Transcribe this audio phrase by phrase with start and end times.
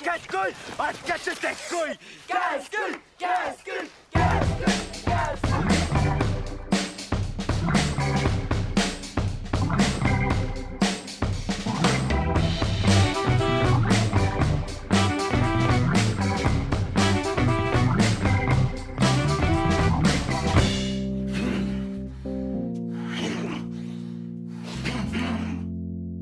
[0.00, 0.54] Casse-couille
[1.06, 3.88] Casse-couille Casse-couille Casse-couille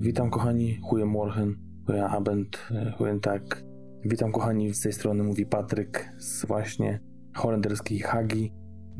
[0.00, 2.68] Witam kochani, chujem Morhen, chuja Abend,
[2.98, 3.62] chujem tak.
[4.04, 7.00] Witam kochani, z tej strony mówi Patryk z właśnie
[7.34, 8.52] holenderskiej Hagi.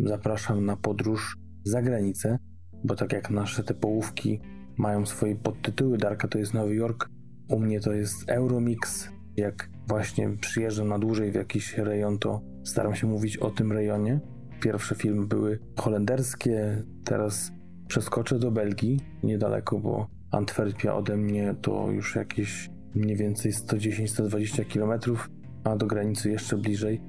[0.04, 2.38] Zapraszam na podróż za granicę,
[2.84, 4.40] bo tak jak nasze te połówki
[4.76, 7.08] mają swoje podtytuły, Darka to jest Nowy Jork,
[7.48, 9.08] u mnie to jest Euromix.
[9.36, 14.20] Jak właśnie przyjeżdżam na dłużej w jakiś rejon, to staram się mówić o tym rejonie.
[14.60, 17.52] Pierwsze filmy były holenderskie, teraz
[17.88, 25.16] przeskoczę do Belgii, niedaleko, bo Antwerpia ode mnie to już jakieś mniej więcej 110-120 km,
[25.64, 27.00] a do granicy jeszcze bliżej.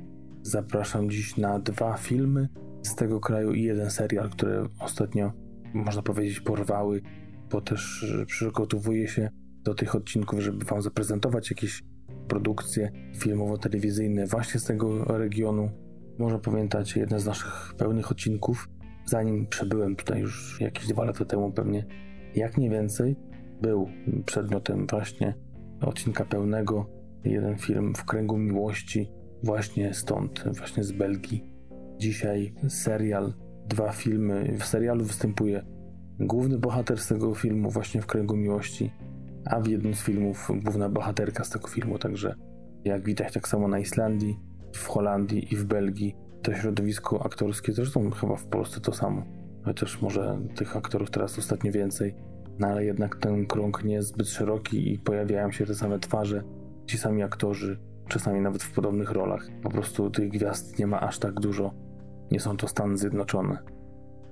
[0.42, 2.50] Zapraszam dziś na dwa filmy
[2.82, 5.32] z tego kraju i jeden serial, które ostatnio,
[5.74, 7.02] można powiedzieć, porwały,
[7.50, 9.30] bo też przygotowuję się
[9.64, 11.84] do tych odcinków, żeby Wam zaprezentować jakieś
[12.28, 15.72] produkcje filmowo-telewizyjne właśnie z tego regionu.
[16.20, 18.70] Może pamiętać jeden z naszych pełnych odcinków,
[19.06, 21.86] zanim przebyłem tutaj już jakieś dwa lata temu pewnie
[22.36, 23.16] jak nie więcej,
[23.62, 23.90] był
[24.26, 25.34] przedmiotem właśnie
[25.82, 26.90] odcinka pełnego.
[27.24, 29.12] Jeden film w kręgu miłości,
[29.44, 31.44] właśnie stąd, właśnie z Belgii.
[31.98, 33.34] Dzisiaj serial,
[33.68, 34.58] dwa filmy.
[34.60, 35.66] W serialu występuje
[36.20, 38.92] główny bohater z tego filmu, właśnie w kręgu miłości,
[39.46, 42.00] a w jednym z filmów główna bohaterka z tego filmu.
[42.00, 42.36] Także,
[42.86, 44.40] jak widać, tak samo na Islandii,
[44.74, 50.02] w Holandii i w Belgii to środowisko aktorskie, zresztą chyba w Polsce to samo chociaż
[50.02, 52.16] może tych aktorów teraz ostatnio więcej,
[52.62, 56.44] no ale jednak ten krąg nie jest zbyt szeroki i pojawiają się te same twarze,
[56.86, 59.48] ci sami aktorzy, czasami nawet w podobnych rolach.
[59.64, 61.72] Po prostu tych gwiazd nie ma aż tak dużo,
[62.32, 63.58] nie są to Stany Zjednoczone.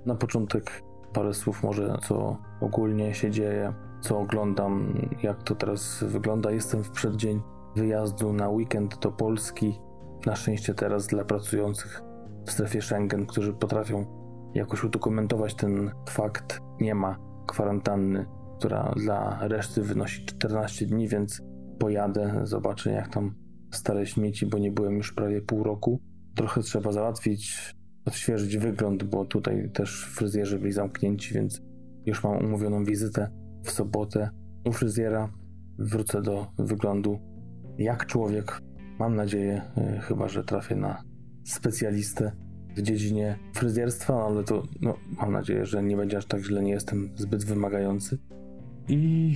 [0.05, 0.81] Na początek
[1.13, 6.51] parę słów może, co ogólnie się dzieje, co oglądam, jak to teraz wygląda.
[6.51, 7.41] Jestem w przeddzień
[7.75, 9.79] wyjazdu na weekend do Polski.
[10.25, 12.01] Na szczęście teraz dla pracujących
[12.45, 14.05] w strefie Schengen, którzy potrafią
[14.53, 16.61] jakoś udokumentować ten fakt.
[16.79, 18.25] Nie ma kwarantanny,
[18.57, 21.41] która dla reszty wynosi 14 dni, więc
[21.79, 23.35] pojadę, zobaczę jak tam
[23.71, 26.01] stare śmieci, bo nie byłem już prawie pół roku.
[26.35, 31.61] Trochę trzeba załatwić, odświeżyć wygląd, bo tutaj też fryzjerzy byli zamknięci, więc
[32.05, 33.31] już mam umówioną wizytę
[33.63, 34.29] w sobotę
[34.65, 35.33] u fryzjera.
[35.79, 37.19] Wrócę do wyglądu
[37.77, 38.61] jak człowiek.
[38.99, 41.03] Mam nadzieję, yy, chyba że trafię na
[41.43, 42.31] specjalistę
[42.79, 46.63] w dziedzinie fryzjerstwa, no ale to no, mam nadzieję, że nie będzie aż tak źle,
[46.63, 48.17] nie jestem zbyt wymagający.
[48.87, 49.35] I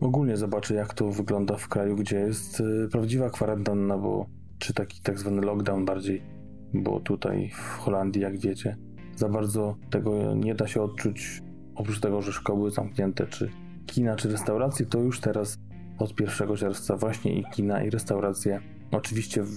[0.00, 4.26] ogólnie zobaczę, jak to wygląda w kraju, gdzie jest y, prawdziwa kwarantanna, bo
[4.58, 6.22] czy taki tak zwany lockdown bardziej,
[6.74, 8.76] bo tutaj w Holandii, jak wiecie,
[9.16, 11.42] za bardzo tego nie da się odczuć.
[11.74, 13.50] Oprócz tego, że szkoły zamknięte, czy
[13.86, 15.58] kina, czy restauracje, to już teraz
[15.98, 18.60] od 1 czerwca właśnie i kina, i restauracje,
[18.90, 19.50] oczywiście w,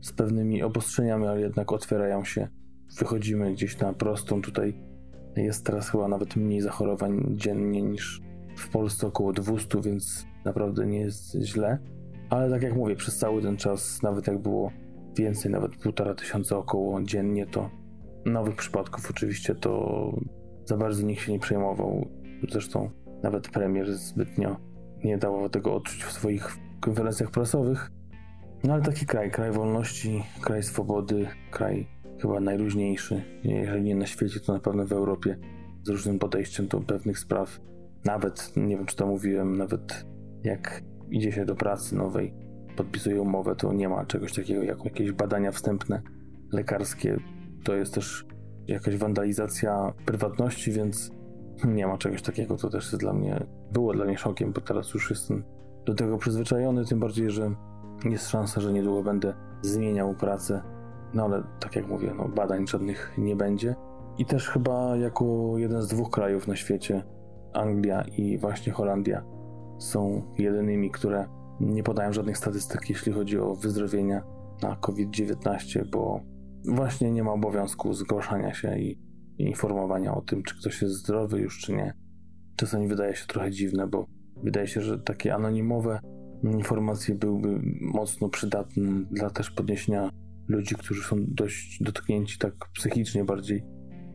[0.00, 2.48] z pewnymi obostrzeniami, ale jednak otwierają się.
[2.98, 4.42] Wychodzimy gdzieś na prostą.
[4.42, 4.74] Tutaj
[5.36, 8.22] jest teraz chyba nawet mniej zachorowań dziennie niż
[8.56, 11.78] w Polsce około 200, więc naprawdę nie jest źle.
[12.30, 14.70] Ale tak jak mówię, przez cały ten czas, nawet jak było
[15.16, 17.70] więcej, nawet półtora tysiąca około dziennie, to
[18.26, 20.12] nowych przypadków oczywiście to
[20.64, 22.06] za bardzo nikt się nie przejmował.
[22.50, 22.90] Zresztą
[23.22, 24.56] nawet premier zbytnio
[25.04, 27.90] nie dawał tego odczuć w swoich konferencjach prasowych.
[28.64, 31.88] No ale taki kraj, kraj wolności, kraj swobody, kraj
[32.20, 35.38] chyba najluźniejszy, jeżeli nie na świecie, to na pewno w Europie,
[35.82, 37.60] z różnym podejściem do pewnych spraw.
[38.04, 40.06] Nawet, nie wiem czy to mówiłem, nawet
[40.44, 42.34] jak idzie się do pracy nowej,
[42.76, 46.02] podpisuje umowę, to nie ma czegoś takiego jak jakieś badania wstępne
[46.52, 47.16] lekarskie.
[47.64, 48.26] To jest też
[48.66, 51.10] jakaś wandalizacja prywatności, więc
[51.64, 52.56] nie ma czegoś takiego.
[52.56, 55.44] To też jest dla mnie, było dla mnie szokiem, bo teraz już jestem
[55.86, 57.54] do tego przyzwyczajony, tym bardziej, że
[58.04, 60.62] jest szansa, że niedługo będę zmieniał pracę.
[61.14, 63.74] No ale tak jak mówię, no, badań żadnych nie będzie.
[64.18, 67.02] I też chyba jako jeden z dwóch krajów na świecie,
[67.52, 69.24] Anglia i właśnie Holandia,
[69.78, 71.26] są jedynymi, które
[71.60, 74.22] nie podają żadnych statystyk, jeśli chodzi o wyzdrowienia
[74.62, 76.20] na COVID-19, bo
[76.64, 78.98] właśnie nie ma obowiązku zgłaszania się i
[79.38, 81.94] informowania o tym, czy ktoś jest zdrowy już, czy nie.
[82.56, 84.06] Czasami wydaje się trochę dziwne, bo
[84.42, 86.00] wydaje się, że takie anonimowe
[86.42, 90.10] informacje byłyby mocno przydatne dla też podniesienia
[90.50, 93.62] ludzi, którzy są dość dotknięci tak psychicznie bardziej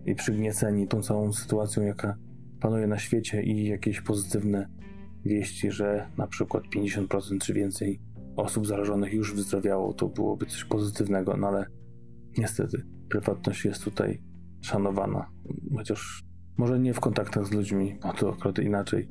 [0.05, 2.17] i przygnieceni tą całą sytuacją, jaka
[2.61, 4.69] panuje na świecie i jakieś pozytywne
[5.25, 8.01] wieści, że na przykład 50% czy więcej
[8.35, 11.65] osób zarażonych już wyzdrowiało, to byłoby coś pozytywnego, no ale
[12.37, 14.21] niestety prywatność jest tutaj
[14.61, 15.31] szanowana.
[15.75, 16.23] Chociaż
[16.57, 19.07] może nie w kontaktach z ludźmi, bo to akurat inaczej.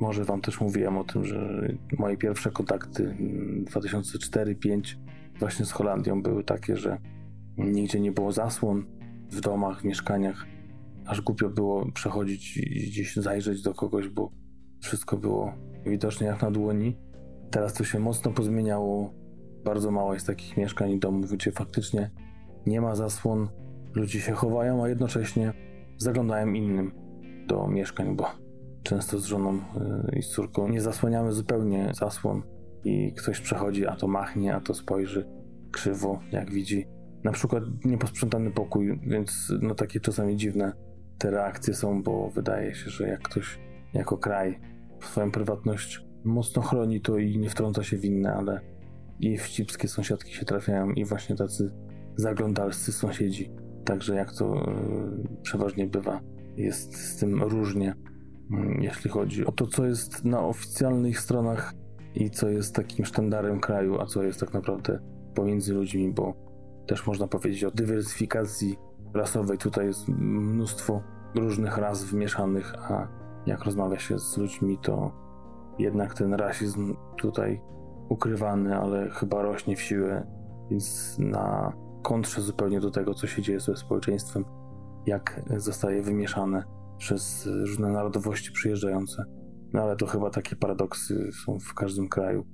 [0.00, 1.68] Może wam też mówiłem o tym, że
[1.98, 3.16] moje pierwsze kontakty
[3.64, 4.96] 2004-2005
[5.42, 6.98] właśnie z Holandią były takie, że
[7.58, 8.84] nigdzie nie było zasłon
[9.30, 10.46] w domach, w mieszkaniach.
[11.06, 14.30] Aż głupio było przechodzić i gdzieś zajrzeć do kogoś, bo
[14.80, 15.52] wszystko było
[15.86, 16.96] widoczne jak na dłoni.
[17.50, 19.14] Teraz to się mocno pozmieniało.
[19.64, 22.10] Bardzo mało jest takich mieszkań i domów, gdzie faktycznie
[22.66, 23.48] nie ma zasłon.
[23.94, 25.52] Ludzie się chowają, a jednocześnie
[25.98, 26.92] zaglądają innym
[27.46, 28.26] do mieszkań, bo
[28.82, 32.42] często z żoną y, i z córką nie zasłaniamy zupełnie zasłon
[32.84, 35.26] i ktoś przechodzi, a to machnie, a to spojrzy
[35.70, 36.86] krzywo, jak widzi.
[37.24, 40.72] Na przykład nieposprzątany pokój, więc no takie czasami dziwne
[41.18, 43.58] te reakcje są, bo wydaje się, że jak ktoś
[43.94, 44.60] jako kraj
[45.00, 48.60] swoją prywatność mocno chroni to i nie wtrąca się w inne, ale
[49.20, 51.70] i wścibskie sąsiadki się trafiają i właśnie tacy
[52.16, 53.50] zaglądalscy sąsiedzi.
[53.84, 56.20] Także jak to yy, przeważnie bywa,
[56.56, 57.94] jest z tym różnie,
[58.50, 61.74] yy, jeśli chodzi o to, co jest na oficjalnych stronach
[62.14, 64.98] i co jest takim sztandarem kraju, a co jest tak naprawdę
[65.34, 66.34] pomiędzy ludźmi, bo
[66.86, 68.78] też można powiedzieć o dywersyfikacji
[69.14, 69.58] rasowej.
[69.58, 71.02] Tutaj jest mnóstwo
[71.34, 73.08] różnych ras wymieszanych, a
[73.46, 75.12] jak rozmawia się z ludźmi, to
[75.78, 77.60] jednak ten rasizm tutaj
[78.08, 80.26] ukrywany, ale chyba rośnie w siłę,
[80.70, 81.72] więc na
[82.02, 84.44] kontrze zupełnie do tego, co się dzieje ze społeczeństwem,
[85.06, 86.64] jak zostaje wymieszane
[86.98, 89.24] przez różne narodowości przyjeżdżające.
[89.72, 92.46] No ale to chyba takie paradoksy są w każdym kraju.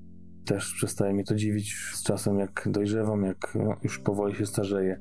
[0.46, 5.00] Też przestaje mnie to dziwić z czasem, jak dojrzewam, jak no, już powoli się starzeję,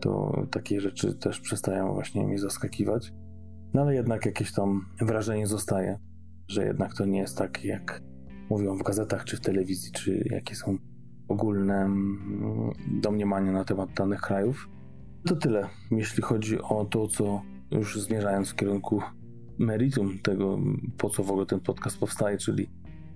[0.00, 3.12] to takie rzeczy też przestają właśnie mnie zaskakiwać.
[3.74, 5.98] No ale jednak jakieś tam wrażenie zostaje,
[6.48, 8.02] że jednak to nie jest tak, jak
[8.50, 10.78] mówią w gazetach, czy w telewizji, czy jakie są
[11.28, 14.68] ogólne mm, domniemania na temat danych krajów.
[15.26, 19.02] To tyle, jeśli chodzi o to, co już zmierzając w kierunku
[19.58, 20.58] meritum tego,
[20.98, 22.70] po co w ogóle ten podcast powstaje, czyli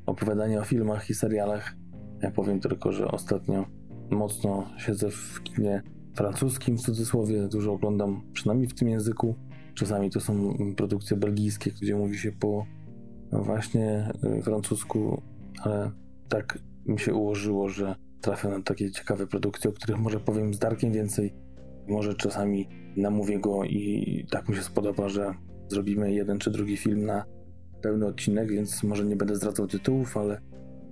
[0.07, 1.77] opowiadanie o filmach i serialach.
[2.23, 3.67] Ja powiem tylko, że ostatnio
[4.11, 5.83] mocno siedzę w kinie
[6.15, 9.35] francuskim, w cudzysłowie, dużo oglądam, przynajmniej w tym języku.
[9.75, 12.67] Czasami to są produkcje belgijskie, gdzie mówi się po
[13.33, 15.23] właśnie y, francusku,
[15.63, 15.91] ale
[16.29, 20.59] tak mi się ułożyło, że trafię na takie ciekawe produkcje, o których może powiem z
[20.59, 21.35] Darkiem więcej.
[21.89, 25.35] Może czasami namówię go i tak mi się spodoba, że
[25.69, 27.25] zrobimy jeden czy drugi film na
[27.83, 30.41] pełny odcinek, więc może nie będę zdradzał tytułów, ale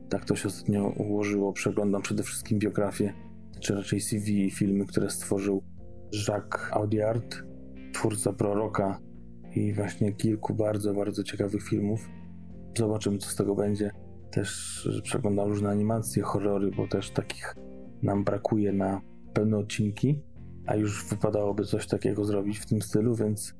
[0.08, 1.52] tak to się ostatnio ułożyło.
[1.52, 3.12] Przeglądam przede wszystkim biografię,
[3.60, 5.62] czy raczej CV filmy, które stworzył
[6.28, 7.36] Jacques Audiard,
[7.92, 9.00] twórca Proroka
[9.54, 12.08] i właśnie kilku bardzo, bardzo ciekawych filmów.
[12.78, 13.90] Zobaczymy, co z tego będzie.
[14.30, 17.54] Też przeglądam różne animacje, horrory, bo też takich
[18.02, 19.00] nam brakuje na
[19.32, 20.22] pełne odcinki,
[20.66, 23.54] a już wypadałoby coś takiego zrobić w tym stylu, więc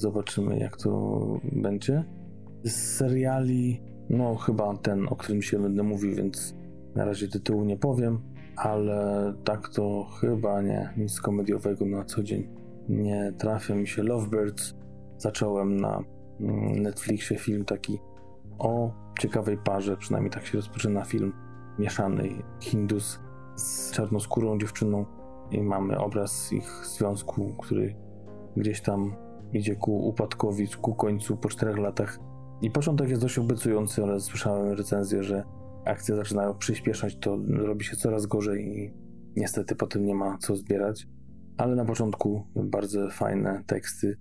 [0.00, 1.20] zobaczymy, jak to
[1.52, 2.04] będzie.
[2.64, 6.54] Z seriali, no chyba ten, o którym się będę mówił, więc
[6.94, 8.20] na razie tytułu nie powiem,
[8.56, 12.60] ale tak to chyba nie, nic komediowego na co dzień
[12.90, 14.02] nie trafia mi się.
[14.02, 14.74] Lovebirds
[15.18, 16.02] zacząłem na
[16.40, 17.98] mm, Netflixie film taki
[18.58, 21.32] o ciekawej parze, przynajmniej tak się rozpoczyna film
[21.78, 23.20] mieszanej Hindus
[23.56, 25.04] z czarnoskórą dziewczyną
[25.50, 27.96] i mamy obraz ich związku, który
[28.56, 29.14] gdzieś tam
[29.52, 32.18] idzie ku upadkowi, ku końcu po czterech latach.
[32.62, 35.44] I początek jest dość obiecujący, ale słyszałem recenzję, że
[35.84, 38.92] akcje zaczynają przyspieszać, to robi się coraz gorzej i
[39.36, 41.08] niestety potem nie ma co zbierać.
[41.56, 44.18] Ale na początku bardzo fajne teksty,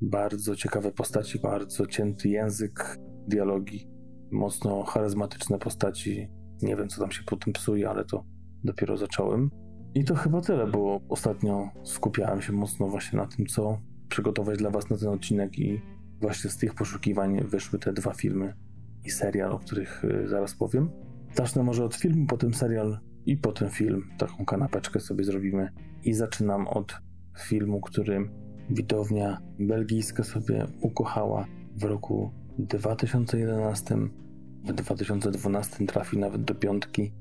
[0.00, 2.98] bardzo ciekawe postaci, bardzo cięty język,
[3.28, 3.88] dialogi,
[4.30, 6.28] mocno charyzmatyczne postaci.
[6.62, 8.24] Nie wiem, co tam się po tym psuje, ale to
[8.64, 9.50] dopiero zacząłem.
[9.94, 13.78] I to chyba tyle, bo ostatnio skupiałem się mocno właśnie na tym, co
[14.12, 15.80] przygotować dla Was na ten odcinek i
[16.20, 18.54] właśnie z tych poszukiwań wyszły te dwa filmy
[19.04, 20.90] i serial, o których y, zaraz powiem.
[21.34, 24.02] Zacznę może od filmu, potem serial i potem film.
[24.18, 25.68] Taką kanapeczkę sobie zrobimy.
[26.04, 26.94] I zaczynam od
[27.38, 28.28] filmu, który
[28.70, 33.96] widownia belgijska sobie ukochała w roku 2011.
[34.64, 37.12] W 2012 trafił nawet do piątki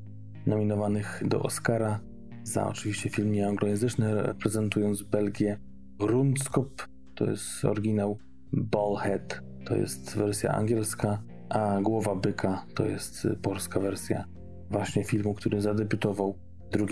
[0.45, 1.99] nominowanych do Oscara
[2.43, 5.57] za oczywiście film nieanglojęzyczny, reprezentując Belgię.
[6.01, 8.17] Rundskop to jest oryginał,
[8.53, 14.25] Ballhead to jest wersja angielska, a Głowa Byka to jest polska wersja
[14.69, 16.37] właśnie filmu, który zadebiutował
[16.71, 16.85] 2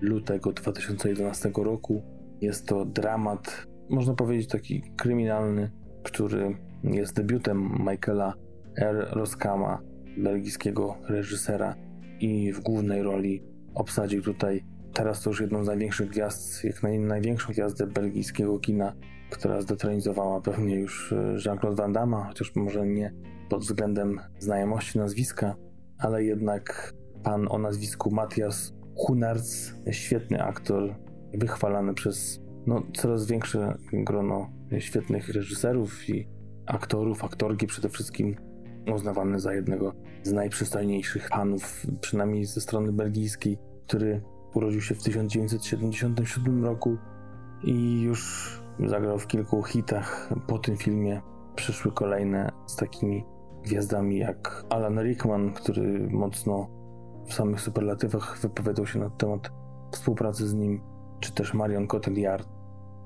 [0.00, 2.02] lutego 2011 roku.
[2.40, 5.70] Jest to dramat, można powiedzieć taki kryminalny,
[6.02, 8.34] który jest debiutem Michaela
[8.76, 9.08] R.
[9.10, 9.78] Roskama,
[10.18, 11.74] belgijskiego reżysera
[12.20, 13.42] i w głównej roli
[13.74, 18.92] obsadził tutaj teraz to już jedną z największych gwiazd, jak naj, największą gwiazdę belgijskiego kina,
[19.30, 23.14] która zdetronizowała pewnie już e, Jean-Claude Van Damme, chociaż może nie
[23.48, 25.56] pod względem znajomości nazwiska,
[25.98, 30.94] ale jednak pan o nazwisku Matthias Hunertz, świetny aktor,
[31.34, 36.28] wychwalany przez no, coraz większe grono świetnych reżyserów i
[36.66, 38.36] aktorów, aktorki przede wszystkim,
[38.94, 44.22] uznawany za jednego z najprzystojniejszych panów, przynajmniej ze strony belgijskiej, który
[44.54, 46.96] urodził się w 1977 roku
[47.64, 50.30] i już zagrał w kilku hitach.
[50.46, 51.22] Po tym filmie
[51.54, 53.24] przyszły kolejne z takimi
[53.64, 56.68] gwiazdami jak Alan Rickman, który mocno
[57.26, 59.50] w samych superlatywach wypowiadał się na temat
[59.92, 60.80] współpracy z nim,
[61.20, 62.48] czy też Marion Cotillard,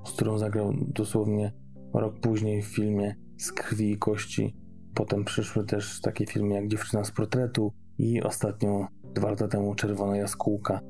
[0.05, 1.53] z którą zagrał dosłownie
[1.95, 4.57] rok później w filmie Z krwi i kości.
[4.95, 10.17] Potem przyszły też takie filmy jak Dziewczyna z portretu i ostatnio dwa lata temu Czerwona
[10.17, 10.81] jaskółka.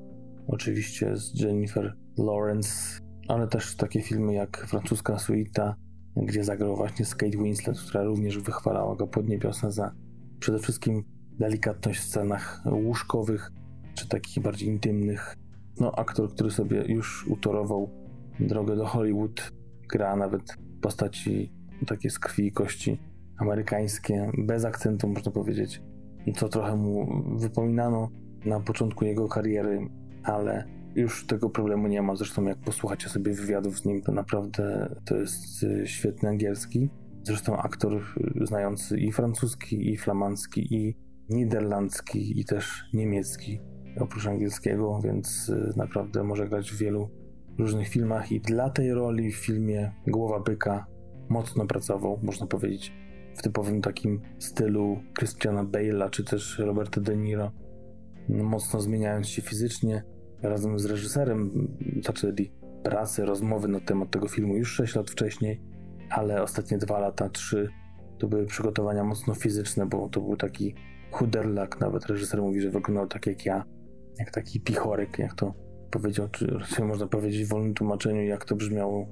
[0.48, 5.76] Oczywiście z Jennifer Lawrence, ale też takie filmy jak Francuska Suita,
[6.16, 9.92] gdzie zagrał właśnie z Kate Winslet, która również wychwalała go pod niebiosa za
[10.38, 11.04] przede wszystkim
[11.38, 13.52] delikatność w scenach łóżkowych,
[13.94, 15.36] czy takich bardziej intymnych.
[15.80, 17.90] No, aktor, który sobie już utorował
[18.40, 19.52] drogę do Hollywood,
[19.88, 21.52] gra nawet postaci
[21.86, 22.98] takie z krwi i kości
[23.38, 25.82] amerykańskie, bez akcentu można powiedzieć,
[26.36, 28.08] co trochę mu wypominano
[28.44, 29.88] na początku jego kariery,
[30.26, 30.64] ale
[30.94, 32.16] już tego problemu nie ma.
[32.16, 36.90] Zresztą jak posłuchacie sobie wywiadów z nim, to naprawdę to jest y, świetny angielski.
[37.22, 38.02] Zresztą aktor
[38.40, 40.96] znający i francuski, i flamandzki, i
[41.28, 43.60] niderlandzki, i też niemiecki,
[44.00, 47.10] oprócz angielskiego, więc y, naprawdę może grać w wielu
[47.58, 50.86] różnych filmach i dla tej roli w filmie Głowa Byka
[51.28, 52.92] mocno pracował, można powiedzieć,
[53.36, 57.52] w typowym takim stylu Christiana Bale'a czy też Roberta De Niro,
[58.28, 60.02] mocno zmieniając się fizycznie.
[60.48, 61.68] Razem z reżyserem
[62.02, 65.60] zaczęli pracę, rozmowy na temat tego filmu już 6 lat wcześniej,
[66.10, 67.68] ale ostatnie dwa lata, trzy
[68.18, 70.74] to były przygotowania mocno fizyczne, bo to był taki
[71.10, 73.64] chuderlak, nawet reżyser mówi, że wyglądał tak jak ja,
[74.18, 75.54] jak taki pichorek, jak to
[75.90, 79.06] powiedział, czy raczej można powiedzieć w wolnym tłumaczeniu, jak to brzmiało.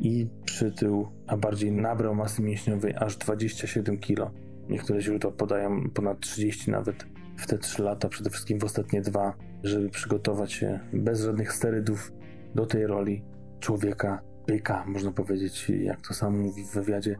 [0.00, 4.30] I przytył, a bardziej nabrał masy mięśniowej aż 27 kg.
[4.68, 9.34] Niektóre źródła podają ponad 30 nawet w te 3 lata, przede wszystkim w ostatnie dwa,
[9.62, 12.12] żeby przygotować się bez żadnych sterydów
[12.54, 13.24] do tej roli
[13.60, 17.16] człowieka, byka, można powiedzieć, jak to sam mówi w wywiadzie,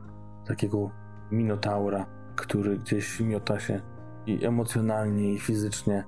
[0.46, 0.90] takiego
[1.30, 3.80] minotaura, który gdzieś miota się
[4.26, 6.04] i emocjonalnie, i fizycznie,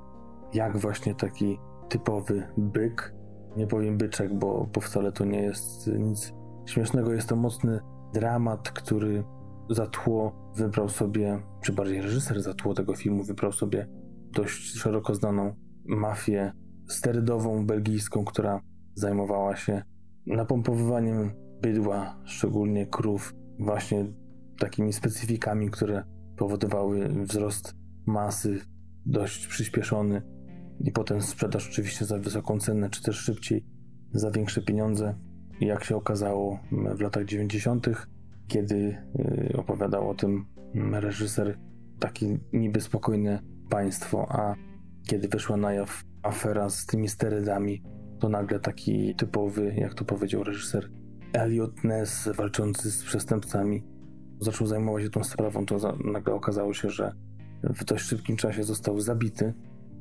[0.54, 1.58] jak właśnie taki
[1.88, 3.14] typowy byk.
[3.56, 6.32] Nie powiem byczek, bo, bo wcale to nie jest nic
[6.66, 7.12] śmiesznego.
[7.12, 7.80] Jest to mocny
[8.14, 9.24] dramat, który
[9.70, 13.88] za tło wybrał sobie, czy bardziej reżyser za tło tego filmu wybrał sobie
[14.32, 16.52] dość szeroko znaną mafię
[16.88, 18.60] sterydową belgijską, która
[18.94, 19.82] zajmowała się
[20.26, 21.30] napompowywaniem
[21.62, 24.06] bydła, szczególnie krów, właśnie
[24.58, 26.04] takimi specyfikami, które
[26.36, 27.74] powodowały wzrost
[28.06, 28.60] masy
[29.06, 30.22] dość przyspieszony
[30.80, 33.64] i potem sprzedaż oczywiście za wysoką cenę, czy też szybciej
[34.12, 35.14] za większe pieniądze.
[35.60, 37.88] Jak się okazało w latach 90.,
[38.48, 38.76] kiedy
[39.54, 40.46] y, opowiadał o tym
[40.92, 41.58] reżyser,
[41.98, 44.54] takie niby spokojne państwo, a
[45.08, 47.82] kiedy wyszła na jaw afera z tymi sterydami,
[48.18, 50.90] to nagle taki typowy, jak to powiedział reżyser,
[51.32, 53.84] Elliot Ness walczący z przestępcami
[54.40, 57.12] zaczął zajmować się tą sprawą, to nagle okazało się, że
[57.62, 59.54] w dość szybkim czasie został zabity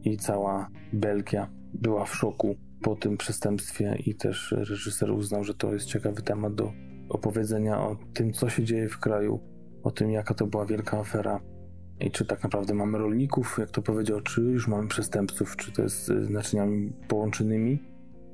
[0.04, 5.74] i cała Belgia była w szoku po tym przestępstwie i też reżyser uznał, że to
[5.74, 6.72] jest ciekawy temat do
[7.10, 9.40] opowiedzenia o tym, co się dzieje w kraju,
[9.84, 11.40] o tym, jaka to była wielka afera
[12.00, 15.82] i czy tak naprawdę mamy rolników, jak to powiedział, czy już mamy przestępców, czy to
[15.82, 17.80] jest z naczyniami połączonymi.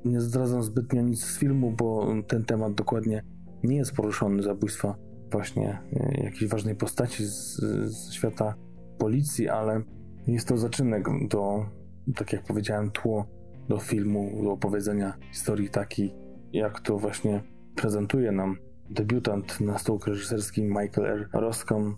[0.04, 3.22] Nie zdradzam zbytnio nic z filmu, bo ten temat dokładnie
[3.64, 4.96] nie jest poruszony, zabójstwa
[5.30, 7.56] właśnie e, jakiejś ważnej postaci z,
[7.86, 8.54] z świata
[8.98, 9.82] policji, ale
[10.26, 11.66] jest to zaczynek do,
[12.14, 13.26] tak jak powiedziałem, tło
[13.68, 16.14] do filmu, do opowiedzenia historii takiej,
[16.52, 17.42] jak to właśnie
[17.76, 18.56] prezentuje nam
[18.90, 21.28] debiutant na stołku reżyserskim Michael R.
[21.32, 21.96] Roscom.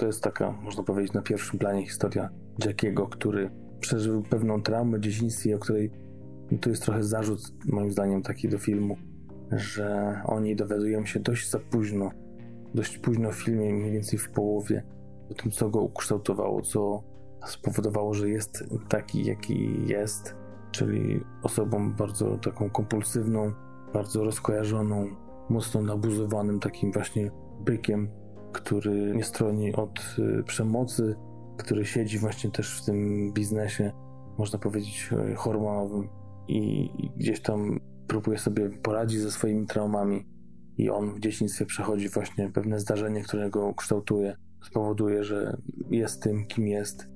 [0.00, 2.30] To jest taka, można powiedzieć, na pierwszym planie historia
[2.64, 5.90] Jackiego, który przeżył pewną traumę w dzieciństwie, o której
[6.60, 8.96] to jest trochę zarzut, moim zdaniem, taki do filmu,
[9.52, 12.10] że o niej dowiadują się dość za późno,
[12.74, 14.82] dość późno w filmie, mniej więcej w połowie,
[15.30, 17.02] o tym, co go ukształtowało, co
[17.46, 20.34] spowodowało, że jest taki, jaki jest,
[20.70, 23.52] czyli osobą bardzo taką kompulsywną,
[23.92, 25.08] bardzo rozkojarzoną,
[25.48, 27.30] mocno nabuzowanym takim właśnie
[27.60, 28.19] bykiem,
[28.52, 31.16] który nie stroni od y, przemocy,
[31.58, 33.92] który siedzi właśnie też w tym biznesie
[34.38, 36.08] można powiedzieć, e, hormonowym
[36.48, 40.26] i gdzieś tam próbuje sobie poradzić ze swoimi traumami
[40.76, 45.56] i on w dzieciństwie przechodzi właśnie pewne zdarzenie, które go kształtuje, spowoduje, że
[45.90, 47.08] jest tym, kim jest.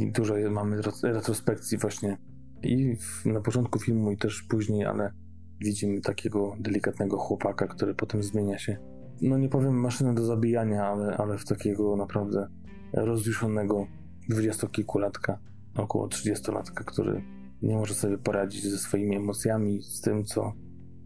[0.00, 2.18] I dużo mamy retrospekcji właśnie
[2.62, 5.12] i na początku filmu i też później, ale
[5.60, 8.93] widzimy takiego delikatnego chłopaka, który potem zmienia się.
[9.24, 12.48] No nie powiem maszynę do zabijania, ale, ale w takiego naprawdę
[12.92, 13.86] rozjuszonego
[14.28, 15.38] dwudziestokilkulatka,
[15.76, 17.22] około trzydziestolatka, który
[17.62, 20.52] nie może sobie poradzić ze swoimi emocjami, z tym, co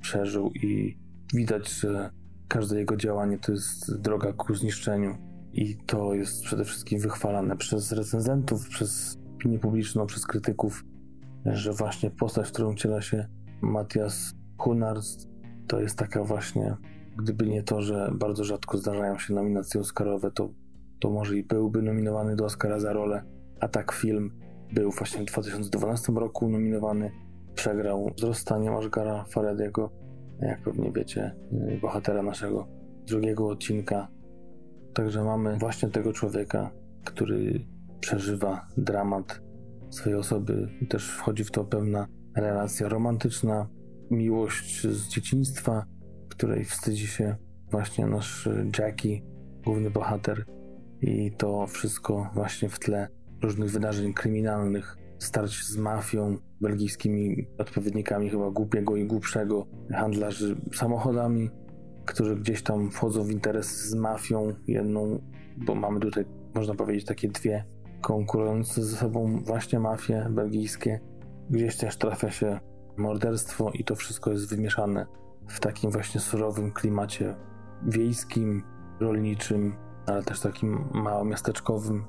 [0.00, 0.98] przeżył i
[1.34, 2.10] widać, że
[2.48, 5.18] każde jego działanie to jest droga ku zniszczeniu.
[5.52, 10.84] I to jest przede wszystkim wychwalane przez recenzentów, przez opinię publiczną, przez krytyków,
[11.46, 13.28] że właśnie postać, którą ciela się
[13.60, 15.28] Matthias Hunarst,
[15.66, 16.76] to jest taka właśnie,
[17.18, 20.48] gdyby nie to, że bardzo rzadko zdarzają się nominacje Oscarowe, to,
[21.00, 23.22] to może i byłby nominowany do Oscara za rolę,
[23.60, 24.30] a tak film
[24.72, 27.10] był właśnie w 2012 roku nominowany,
[27.54, 29.90] przegrał z rozstaniem Ashgara Farediego,
[30.40, 32.68] jak pewnie wiecie, y, bohatera naszego
[33.06, 34.08] drugiego odcinka.
[34.94, 36.70] Także mamy właśnie tego człowieka,
[37.04, 37.66] który
[38.00, 39.40] przeżywa dramat
[39.90, 40.68] swojej osoby.
[40.88, 42.06] Też wchodzi w to pewna
[42.36, 43.68] relacja romantyczna,
[44.10, 45.84] miłość z dzieciństwa,
[46.38, 47.36] której wstydzi się
[47.70, 49.22] właśnie nasz Jackie,
[49.64, 50.44] główny bohater.
[51.02, 53.08] I to wszystko właśnie w tle
[53.42, 61.50] różnych wydarzeń kryminalnych, starć z mafią, belgijskimi odpowiednikami chyba głupiego i głupszego, handlarzy samochodami,
[62.06, 65.22] którzy gdzieś tam wchodzą w interes z mafią jedną,
[65.56, 67.64] bo mamy tutaj, można powiedzieć, takie dwie
[68.00, 71.00] konkurujące ze sobą właśnie mafie belgijskie.
[71.50, 72.60] Gdzieś też trafia się
[72.96, 75.06] morderstwo i to wszystko jest wymieszane
[75.48, 77.36] w takim właśnie surowym klimacie
[77.86, 78.62] wiejskim,
[79.00, 79.76] rolniczym,
[80.06, 82.04] ale też takim małomiasteczkowym,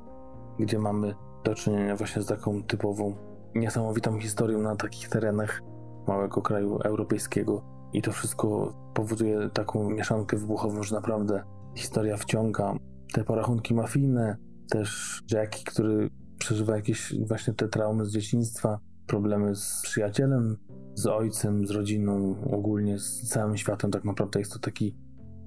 [0.60, 3.16] gdzie mamy do czynienia właśnie z taką typową,
[3.56, 5.62] niesamowitą historią na takich terenach
[6.08, 7.64] małego kraju europejskiego.
[7.94, 11.44] I to wszystko powoduje taką mieszankę wybuchową, że naprawdę
[11.76, 12.74] historia wciąga.
[13.14, 14.38] Te porachunki mafijne,
[14.70, 16.10] też Jackie, który
[16.40, 20.58] przeżywa jakieś właśnie te traumy z dzieciństwa, problemy z przyjacielem,
[21.00, 23.92] z ojcem, z rodziną, ogólnie z całym światem.
[23.92, 24.96] Tak naprawdę jest to taki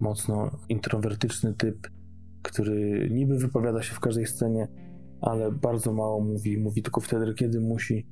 [0.00, 1.90] mocno introwertyczny typ,
[2.42, 4.68] który niby wypowiada się w każdej scenie,
[5.20, 6.58] ale bardzo mało mówi.
[6.58, 8.06] Mówi tylko wtedy, kiedy musi.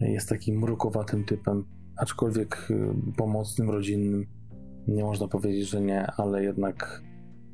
[0.00, 1.64] Jest takim mrukowatym typem,
[1.96, 4.26] aczkolwiek y, pomocnym, rodzinnym.
[4.88, 7.02] Nie można powiedzieć, że nie, ale jednak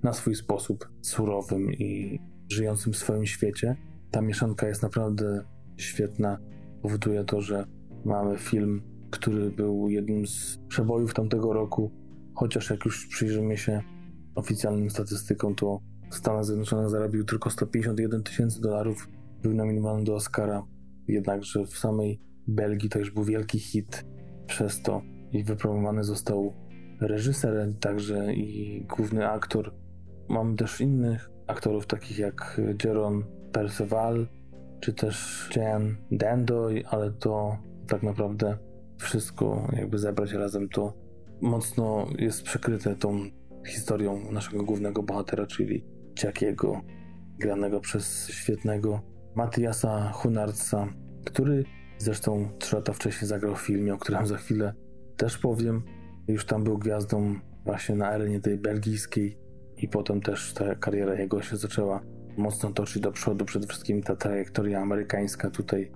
[0.03, 3.77] na swój sposób surowym i żyjącym w swoim świecie.
[4.11, 5.45] Ta mieszanka jest naprawdę
[5.77, 6.39] świetna.
[6.83, 7.67] Powoduje to, że
[8.05, 11.91] mamy film, który był jednym z przebojów tamtego roku,
[12.35, 13.83] chociaż jak już przyjrzymy się
[14.35, 19.09] oficjalnym statystykom, to Stanach Zjednoczonych zarobił tylko 151 tysięcy dolarów.
[19.43, 20.63] Był nominowany do Oscara,
[21.09, 24.05] jednakże w samej Belgii to już był wielki hit
[24.47, 26.53] przez to i wypromowany został
[27.01, 29.75] reżyser, także i główny aktor.
[30.29, 34.27] Mamy też innych aktorów, takich jak Jeron Perceval,
[34.81, 37.57] czy też Jan Dandoy, ale to
[37.89, 38.59] tak naprawdę
[39.03, 40.95] wszystko jakby zebrać razem to
[41.41, 43.21] mocno jest przykryte tą
[43.67, 45.85] historią naszego głównego bohatera, czyli
[46.23, 46.81] Jackiego,
[47.39, 49.01] granego przez świetnego
[49.35, 50.89] Matiasa Hunarca,
[51.25, 51.65] który
[51.99, 54.75] zresztą trzy lata wcześniej zagrał w filmie, o którym za chwilę
[55.17, 55.83] też powiem.
[56.29, 57.35] Już tam był gwiazdą
[57.65, 59.39] właśnie na arenie tej belgijskiej
[59.77, 62.01] i potem też ta kariera jego się zaczęła
[62.37, 63.45] mocno toczyć do przodu.
[63.45, 65.93] Przede wszystkim ta trajektoria amerykańska tutaj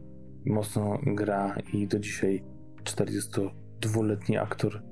[0.47, 2.45] mocno gra i do dzisiaj
[2.87, 4.83] 42-letni aktor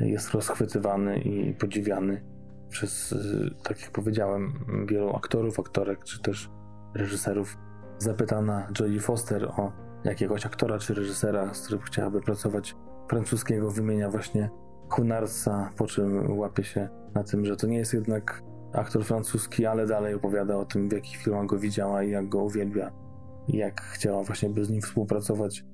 [0.00, 2.24] jest rozchwytywany i podziwiany
[2.68, 4.52] przez, y, tak jak powiedziałem,
[4.88, 6.50] wielu aktorów, aktorek, czy też
[6.94, 7.58] reżyserów.
[7.98, 9.72] Zapytana Jodie Foster o
[10.04, 12.74] jakiegoś aktora czy reżysera, z którym chciałaby pracować,
[13.10, 14.50] francuskiego wymienia właśnie
[14.88, 19.86] Hunarsa, po czym łapie się na tym, że to nie jest jednak aktor francuski, ale
[19.86, 22.92] dalej opowiada o tym, w jakich filmach go widziała i jak go uwielbia.
[23.48, 25.64] I jak chciała właśnie by z nim współpracować.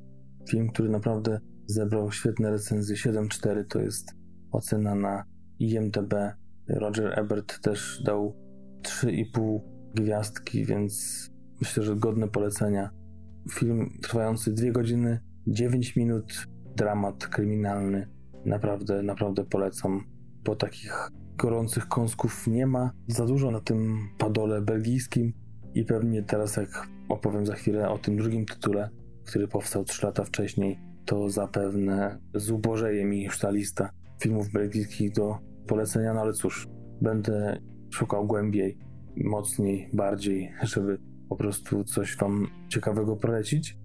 [0.50, 2.96] Film, który naprawdę zebrał świetne recenzje.
[2.96, 4.14] 7.4 to jest
[4.52, 5.24] ocena na
[5.58, 6.14] IMDb
[6.68, 8.36] Roger Ebert też dał
[8.82, 9.60] 3,5
[9.94, 11.26] gwiazdki, więc
[11.60, 12.90] myślę, że godne polecenia.
[13.52, 18.08] Film trwający 2 godziny, 9 minut, dramat kryminalny.
[18.44, 20.04] Naprawdę, naprawdę polecam.
[20.44, 25.32] Bo takich gorących kąsków nie ma za dużo na tym padole belgijskim
[25.74, 28.90] i pewnie teraz jak opowiem za chwilę o tym drugim tytule,
[29.24, 30.78] który powstał 3 lata wcześniej,
[31.08, 33.90] to zapewne zubożeje mi już ta lista
[34.22, 36.68] filmów belgijskich do polecenia, no ale cóż,
[37.00, 38.78] będę szukał głębiej,
[39.16, 43.78] mocniej, bardziej, żeby po prostu coś Wam ciekawego polecić.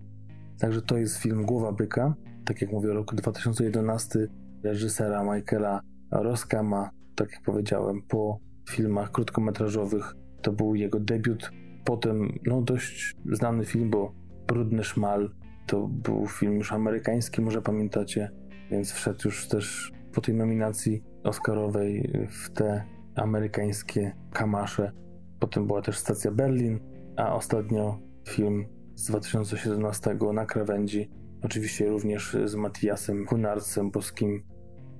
[0.59, 2.15] Także to jest film Głowa Byka.
[2.45, 4.27] Tak jak mówię, rok 2011
[4.63, 5.81] reżysera Michaela
[6.11, 11.51] Roskama, tak jak powiedziałem, po filmach krótkometrażowych to był jego debiut.
[11.85, 14.13] Potem no dość znany film, bo
[14.47, 15.29] Brudny Szmal
[15.67, 18.31] to był film już amerykański, może pamiętacie,
[18.71, 22.83] więc wszedł już też po tej nominacji Oscarowej w te
[23.15, 24.91] amerykańskie kamasze.
[25.39, 26.79] Potem była też Stacja Berlin,
[27.17, 31.11] a ostatnio film z 2017 na krawędzi.
[31.41, 34.43] Oczywiście również z Matiasem Hunarcem Boskim,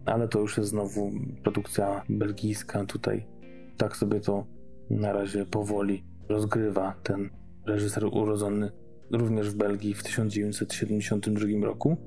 [0.05, 1.11] ale to już jest znowu
[1.43, 2.85] produkcja belgijska.
[2.85, 3.27] Tutaj
[3.77, 4.45] tak sobie to
[4.89, 7.29] na razie powoli rozgrywa ten
[7.67, 8.71] reżyser urodzony
[9.13, 11.97] również w Belgii w 1972 roku.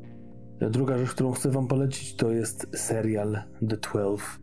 [0.61, 4.41] Druga rzecz, którą chcę Wam polecić, to jest serial The Twelve,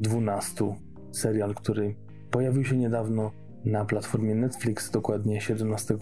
[0.00, 0.76] 12.
[1.12, 1.96] Serial, który
[2.30, 3.32] pojawił się niedawno
[3.64, 5.98] na platformie Netflix, dokładnie 17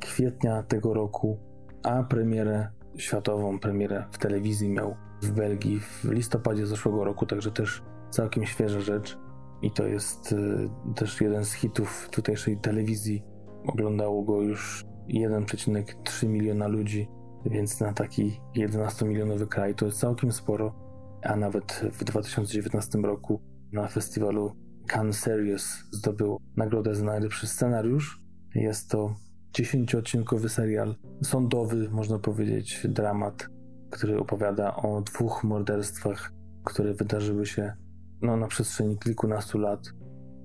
[0.00, 1.38] kwietnia tego roku,
[1.82, 7.82] a premierę światową, premierę w telewizji miał w Belgii w listopadzie zeszłego roku, także też
[8.10, 9.18] całkiem świeża rzecz.
[9.62, 13.22] I to jest y, też jeden z hitów tutejszej telewizji.
[13.66, 17.08] Oglądało go już 1,3 miliona ludzi,
[17.46, 20.74] więc na taki 11-milionowy kraj to jest całkiem sporo.
[21.22, 23.40] A nawet w 2019 roku
[23.72, 24.52] na festiwalu
[24.86, 28.20] Cannes Series zdobył nagrodę za najlepszy scenariusz.
[28.54, 29.14] Jest to
[29.58, 33.48] 10-odcinkowy serial sądowy, można powiedzieć, dramat,
[33.90, 36.32] który opowiada o dwóch morderstwach,
[36.64, 37.72] które wydarzyły się
[38.22, 39.80] no, na przestrzeni kilkunastu lat.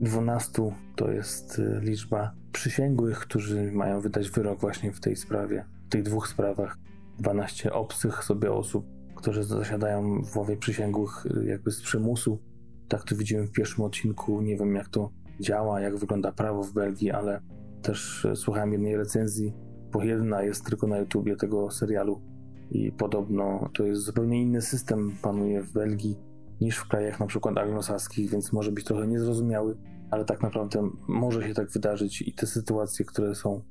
[0.01, 5.89] 12 to jest y, liczba przysięgłych, którzy mają wydać wyrok właśnie w tej sprawie, w
[5.89, 6.77] tych dwóch sprawach.
[7.19, 8.85] 12 obcych sobie osób,
[9.15, 12.39] które zasiadają w ławie przysięgłych y, jakby z przymusu.
[12.87, 14.41] Tak to widzimy w pierwszym odcinku.
[14.41, 17.41] Nie wiem jak to działa, jak wygląda prawo w Belgii, ale
[17.81, 19.53] też y, słuchałem jednej recenzji,
[19.91, 22.21] bo jedna jest tylko na YouTubie tego serialu
[22.71, 26.28] i podobno to jest zupełnie inny system panuje w Belgii
[26.61, 29.77] niż w krajach na przykład anglosaskich, więc może być trochę niezrozumiały,
[30.11, 33.61] ale tak naprawdę może się tak wydarzyć i te sytuacje, które są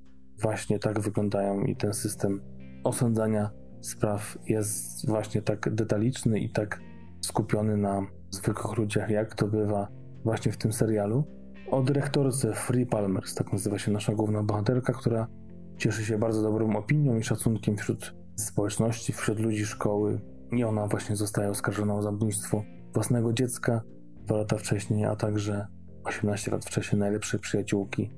[0.42, 2.40] właśnie tak wyglądają i ten system
[2.84, 6.80] osądzania spraw jest właśnie tak detaliczny i tak
[7.20, 9.88] skupiony na zwykłych ludziach, jak to bywa
[10.24, 11.24] właśnie w tym serialu.
[11.70, 15.28] O dyrektorce Free Palmers, tak nazywa się nasza główna bohaterka, która
[15.76, 20.20] cieszy się bardzo dobrą opinią i szacunkiem wśród społeczności, wśród ludzi szkoły.
[20.52, 22.62] I ona właśnie zostaje oskarżona o zabójstwo
[22.94, 23.82] własnego dziecka
[24.28, 25.66] dwa lata wcześniej, a także
[26.04, 28.10] 18 lat wcześniej najlepszej przyjaciółki.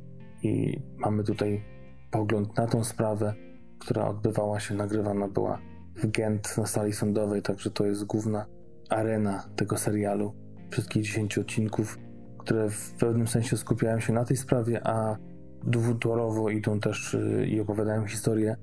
[0.42, 1.64] I mamy tutaj
[2.10, 3.34] pogląd na tą sprawę,
[3.78, 5.58] która odbywała się, nagrywana była
[5.96, 8.46] w Gent na sali sądowej, także to jest główna
[8.88, 10.32] arena tego serialu.
[10.70, 11.98] Wszystkich 10 odcinków,
[12.38, 15.16] które w pewnym sensie skupiają się na tej sprawie, a
[15.64, 18.56] dwutorowo idą też y, i opowiadają historię.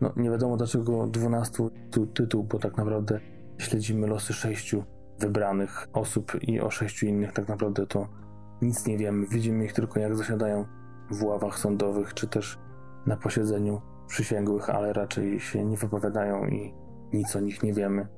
[0.00, 3.20] No, nie wiadomo dlaczego 12 tu tytuł, bo tak naprawdę
[3.58, 4.84] śledzimy losy sześciu
[5.20, 8.08] wybranych osób i o sześciu innych tak naprawdę to
[8.62, 9.26] nic nie wiemy.
[9.26, 10.64] Widzimy ich tylko jak zasiadają
[11.10, 12.58] w ławach sądowych, czy też
[13.06, 16.74] na posiedzeniu przysięgłych, ale raczej się nie wypowiadają i
[17.12, 18.08] nic o nich nie wiemy.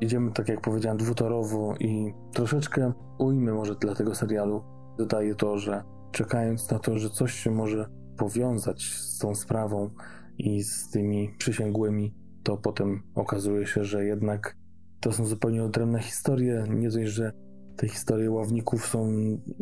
[0.00, 4.64] Idziemy, tak jak powiedziałem, dwutorowo i troszeczkę ujmy może dla tego serialu
[4.98, 9.90] dodaje to, że czekając na to, że coś się może powiązać z tą sprawą
[10.38, 14.56] i z tymi przysięgłymi, to potem okazuje się, że jednak
[15.04, 16.64] to są zupełnie odrębne historie.
[16.70, 17.32] Nie dość, że
[17.76, 19.08] te historie ławników są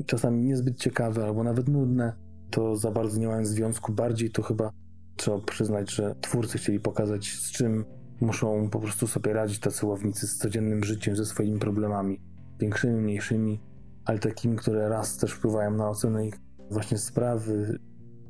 [0.07, 2.13] czasami niezbyt ciekawe albo nawet nudne,
[2.51, 3.93] to za bardzo nie mają związku.
[3.93, 4.71] Bardziej to chyba
[5.17, 7.85] trzeba przyznać, że twórcy chcieli pokazać, z czym
[8.21, 12.21] muszą po prostu sobie radzić tacy ławnicy z codziennym życiem, ze swoimi problemami,
[12.61, 13.61] większymi, mniejszymi,
[14.05, 16.35] ale takimi, które raz też wpływają na ocenę ich
[16.71, 17.79] właśnie sprawy,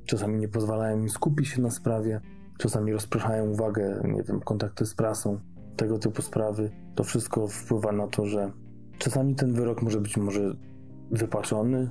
[0.06, 2.20] czasami nie pozwalają im skupić się na sprawie,
[2.58, 5.40] czasami rozpraszają uwagę, nie wiem, kontakty z prasą,
[5.76, 6.70] tego typu sprawy.
[6.94, 8.52] To wszystko wpływa na to, że
[8.98, 10.54] czasami ten wyrok może być może
[11.10, 11.90] wypaczony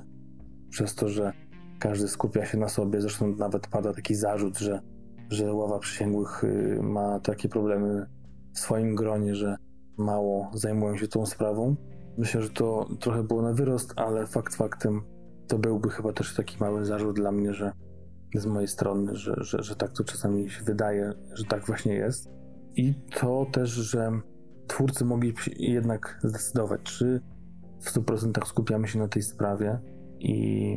[0.70, 1.32] przez to, że
[1.78, 3.00] każdy skupia się na sobie.
[3.00, 4.80] Zresztą nawet pada taki zarzut, że,
[5.28, 8.06] że ława przysięgłych y, ma takie problemy
[8.54, 9.56] w swoim gronie, że
[9.98, 11.76] mało zajmują się tą sprawą.
[12.18, 15.02] Myślę, że to trochę było na wyrost, ale fakt faktem
[15.48, 17.72] to byłby chyba też taki mały zarzut dla mnie, że
[18.34, 22.30] z mojej strony, że, że, że tak to czasami się wydaje, że tak właśnie jest.
[22.76, 24.10] I to też, że
[24.66, 27.20] twórcy mogli jednak zdecydować, czy
[27.80, 29.78] w 100% skupiamy się na tej sprawie
[30.18, 30.76] i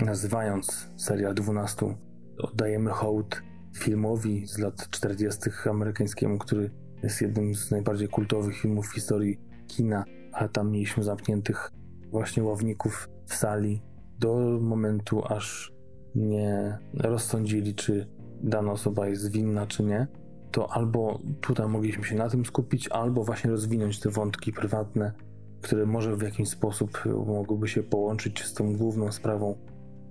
[0.00, 1.96] nazywając serial 12
[2.38, 3.42] oddajemy hołd
[3.76, 5.40] filmowi z lat 40.
[5.70, 6.70] amerykańskiemu, który
[7.02, 11.70] jest jednym z najbardziej kultowych filmów w historii kina, a tam mieliśmy zamkniętych
[12.10, 13.82] właśnie ławników w sali
[14.18, 15.72] do momentu, aż
[16.14, 18.06] nie rozsądzili, czy
[18.42, 20.06] dana osoba jest winna, czy nie
[20.54, 25.12] to albo tutaj mogliśmy się na tym skupić, albo właśnie rozwinąć te wątki prywatne,
[25.62, 29.58] które może w jakiś sposób mogłyby się połączyć z tą główną sprawą,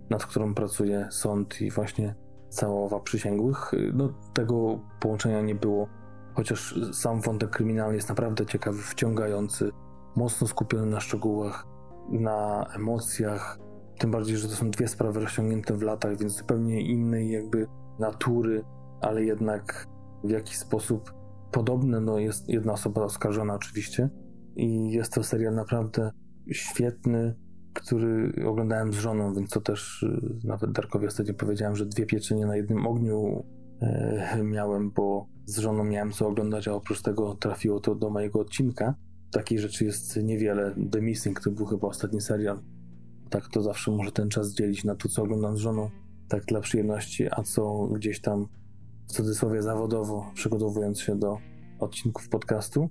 [0.10, 2.16] nad którą pracuje sąd i właśnie
[2.50, 3.72] cała owa przysięgłych.
[3.94, 5.88] No, tego połączenia nie było,
[6.34, 9.72] chociaż sam wątek kryminalny jest naprawdę ciekawy, wciągający,
[10.16, 11.68] mocno skupiony na szczegółach,
[12.10, 13.60] na emocjach,
[14.00, 17.68] tym bardziej, że to są dwie sprawy rozciągnięte w latach, więc zupełnie innej jakby
[18.00, 18.64] natury,
[19.02, 19.93] ale jednak
[20.24, 21.14] w jakiś sposób
[21.52, 22.02] podobne.
[22.02, 24.10] No jest jedna osoba oskarżona oczywiście
[24.56, 26.12] i jest to serial naprawdę
[26.52, 27.36] świetny,
[27.74, 32.46] który oglądałem z żoną, więc to też y, nawet Darkowi ostatnio powiedziałem, że dwie pieczenie
[32.46, 33.46] na jednym ogniu
[33.82, 38.40] e, miałem, bo z żoną miałem co oglądać, a oprócz tego trafiło to do mojego
[38.40, 38.96] odcinka.
[39.32, 40.76] Takich rzeczy jest niewiele.
[40.92, 42.60] The Missing to był chyba ostatni serial.
[43.30, 45.90] Tak to zawsze może ten czas dzielić na to, co oglądam z żoną,
[46.28, 48.48] tak dla przyjemności, a co gdzieś tam
[49.08, 51.38] w cudzysłowie zawodowo, przygotowując się do
[51.80, 52.90] odcinków podcastu.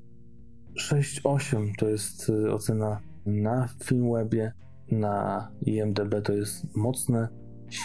[0.90, 4.52] 6-8 to jest y, ocena na Filmwebie,
[4.90, 7.28] na IMDB to jest mocne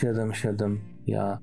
[0.03, 0.77] 7-7.
[1.07, 1.39] Ja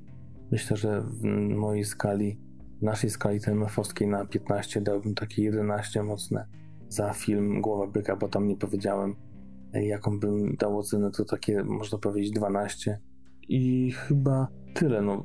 [0.52, 2.40] myślę, że w mojej skali,
[2.80, 6.46] w naszej skali TMF-owskiej na 15 dałbym takie 11 mocne
[6.88, 9.16] za film Głowa Byka, bo tam nie powiedziałem
[9.82, 13.00] jaką bym dał ocenę, to takie można powiedzieć 12.
[13.48, 15.02] I chyba tyle.
[15.02, 15.24] No,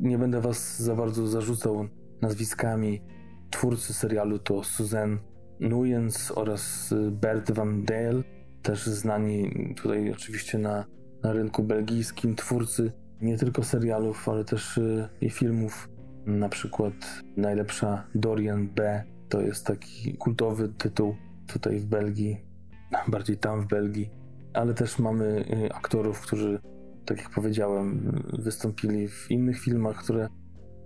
[0.00, 1.88] nie będę was za bardzo zarzucał
[2.22, 3.02] nazwiskami.
[3.50, 5.18] Twórcy serialu to Susan
[5.60, 8.22] Nuyens oraz Bert Van Dale,
[8.62, 10.84] też znani tutaj oczywiście na,
[11.22, 12.36] na rynku belgijskim.
[12.36, 15.88] Twórcy nie tylko serialów, ale też y, i filmów.
[16.26, 16.94] Na przykład
[17.36, 19.02] najlepsza Dorian B.
[19.28, 22.44] To jest taki kultowy tytuł tutaj w Belgii,
[23.08, 24.10] bardziej tam w Belgii,
[24.54, 26.60] ale też mamy y, aktorów, którzy,
[27.06, 30.28] tak jak powiedziałem, wystąpili w innych filmach, które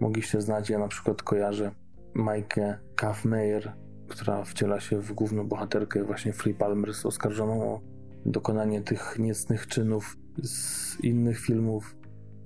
[0.00, 0.70] mogliście znać.
[0.70, 1.70] Ja na przykład kojarzę
[2.14, 3.72] Majkę Kaufmeyer,
[4.08, 7.80] która wciela się w główną bohaterkę właśnie Free Palmers, oskarżoną o
[8.26, 11.96] dokonanie tych niecnych czynów z innych filmów.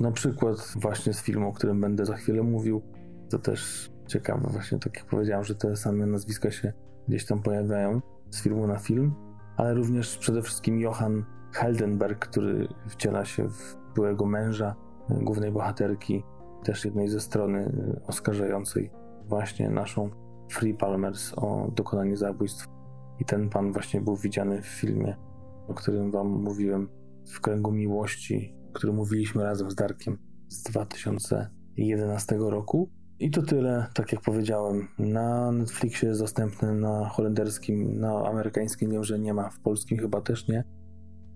[0.01, 2.83] Na przykład właśnie z filmu, o którym będę za chwilę mówił.
[3.31, 6.73] To też ciekawe, właśnie tak jak powiedziałem, że te same nazwiska się
[7.09, 9.15] gdzieś tam pojawiają z filmu na film
[9.57, 14.77] ale również przede wszystkim Johann Heldenberg, który wciela się w byłego męża
[15.11, 16.23] głównej bohaterki,
[16.65, 17.73] też jednej ze strony
[18.07, 18.91] oskarżającej
[19.29, 20.11] właśnie naszą
[20.51, 22.67] Free Palmers o dokonanie zabójstw.
[23.21, 25.17] I ten pan właśnie był widziany w filmie,
[25.69, 26.89] o którym wam mówiłem,
[27.33, 32.91] w kręgu miłości, który mówiliśmy razem z Darkiem z 2011 roku.
[33.19, 34.89] I to tyle, tak jak powiedziałem.
[34.99, 40.21] Na Netflixie jest dostępny na holenderskim, na amerykańskim wiem, że nie ma, w polskim chyba
[40.21, 40.65] też nie,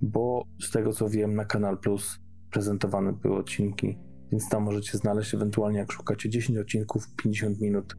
[0.03, 3.99] bo z tego co wiem, na Kanal Plus prezentowane były odcinki,
[4.33, 7.97] więc tam możecie znaleźć ewentualnie, jak szukacie 10 odcinków, 50 minut.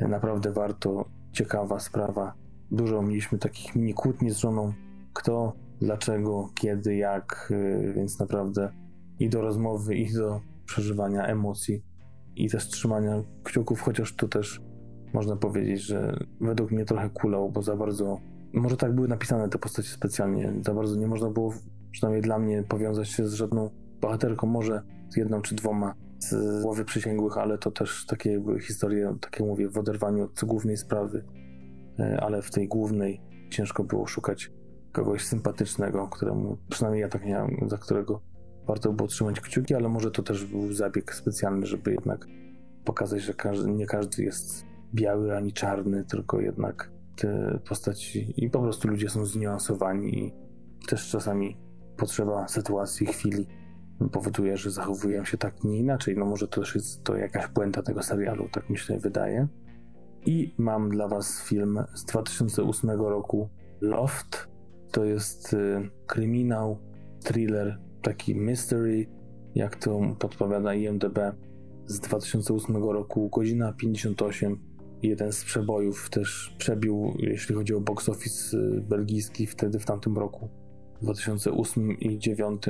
[0.00, 2.34] Naprawdę warto, ciekawa sprawa.
[2.70, 4.72] Dużo mieliśmy takich mini kłótni z żoną,
[5.12, 8.72] kto, dlaczego, kiedy, jak, y, więc naprawdę
[9.18, 11.82] i do rozmowy, i do przeżywania emocji
[12.36, 14.62] i też trzymania kciuków, chociaż to też
[15.12, 18.20] można powiedzieć, że według mnie trochę kulał, bo za bardzo,
[18.54, 21.54] może tak były napisane te postacie specjalnie, za bardzo nie można było,
[21.90, 26.84] przynajmniej dla mnie, powiązać się z żadną bohaterką, może z jedną czy dwoma z głowy
[26.84, 31.24] przysięgłych, ale to też takie były historie, tak jak mówię, w oderwaniu od głównej sprawy,
[31.98, 34.52] e, ale w tej głównej ciężko było szukać
[34.92, 38.20] kogoś sympatycznego, któremu, przynajmniej ja tak miałem, za którego
[38.66, 42.26] warto było trzymać kciuki, ale może to też był zabieg specjalny, żeby jednak
[42.84, 48.60] pokazać, że każdy, nie każdy jest biały ani czarny, tylko jednak te postaci i po
[48.60, 50.32] prostu ludzie są zniuansowani i
[50.88, 51.56] też czasami
[51.96, 53.46] potrzeba sytuacji, chwili
[54.12, 56.16] powoduje, że zachowują się tak, nie inaczej.
[56.16, 59.48] No może to też jest to jakaś puenta tego serialu, tak mi się wydaje.
[60.26, 63.48] I mam dla was film z 2008 roku
[63.80, 64.48] Loft.
[64.90, 66.78] To jest y, kryminał,
[67.24, 69.06] thriller taki mystery,
[69.54, 71.18] jak to podpowiada IMDB
[71.86, 74.73] z 2008 roku, godzina 58.
[75.04, 80.18] Jeden z przebojów też przebił, jeśli chodzi o box office y, belgijski wtedy w tamtym
[80.18, 80.48] roku,
[81.02, 82.62] 2008 i 2009.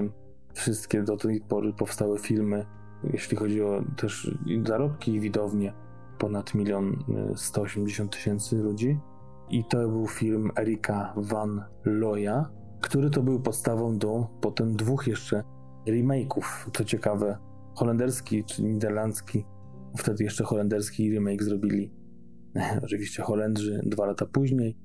[0.55, 2.67] Wszystkie do tej pory powstałe filmy,
[3.13, 5.73] jeśli chodzi o też zarobki i widownie,
[6.19, 7.05] ponad milion
[7.37, 8.99] 180 y, tysięcy ludzi.
[9.51, 15.45] I to był film Erika Van Loya, który to był podstawą do potem dwóch jeszcze
[15.87, 16.71] remake'ów.
[16.73, 17.39] Co ciekawe,
[17.75, 19.45] holenderski czy niderlandzki,
[19.97, 22.04] wtedy jeszcze holenderski remake zrobili
[22.85, 24.77] oczywiście Holendrzy dwa lata później,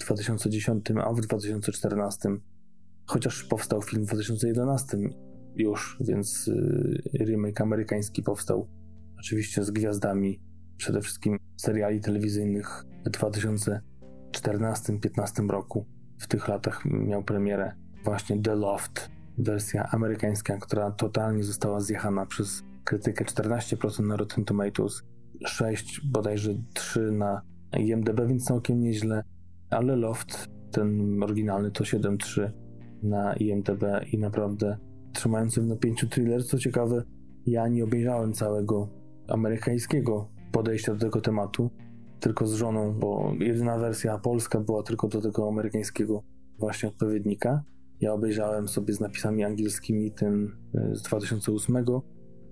[0.00, 2.28] w 2010, a w 2014,
[3.06, 4.98] chociaż powstał film w 2011
[5.56, 8.68] już, więc y, remake amerykański powstał.
[9.18, 10.40] Oczywiście z gwiazdami
[10.76, 15.86] przede wszystkim seriali telewizyjnych w 2014-15 roku.
[16.18, 17.72] W tych latach miał premierę
[18.04, 23.24] właśnie The Loft, wersja amerykańska, która totalnie została zjechana przez krytykę.
[23.24, 25.02] 14% na Rotten Tomatoes,
[25.46, 27.42] 6 bodajże 3 na
[27.78, 29.22] IMDb, więc całkiem nieźle,
[29.70, 32.50] ale Loft, ten oryginalny to 7.3
[33.02, 34.78] na IMDb i naprawdę
[35.12, 36.44] trzymający w napięciu thriller.
[36.44, 37.02] Co ciekawe,
[37.46, 38.88] ja nie obejrzałem całego
[39.28, 41.70] amerykańskiego podejścia do tego tematu,
[42.20, 46.22] tylko z żoną, bo jedyna wersja polska była tylko do tego amerykańskiego
[46.58, 47.62] właśnie odpowiednika.
[48.00, 51.84] Ja obejrzałem sobie z napisami angielskimi ten e, z 2008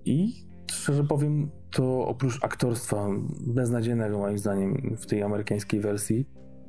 [0.05, 3.07] i szczerze powiem, to oprócz aktorstwa
[3.47, 6.25] beznadziejnego moim zdaniem w tej amerykańskiej wersji,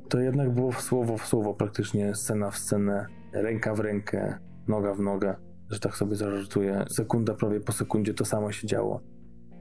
[0.09, 4.99] to jednak było słowo w słowo praktycznie scena w scenę, ręka w rękę, noga w
[4.99, 5.35] nogę,
[5.69, 6.85] że tak sobie zażartuję.
[6.89, 9.01] Sekunda prawie po sekundzie to samo się działo.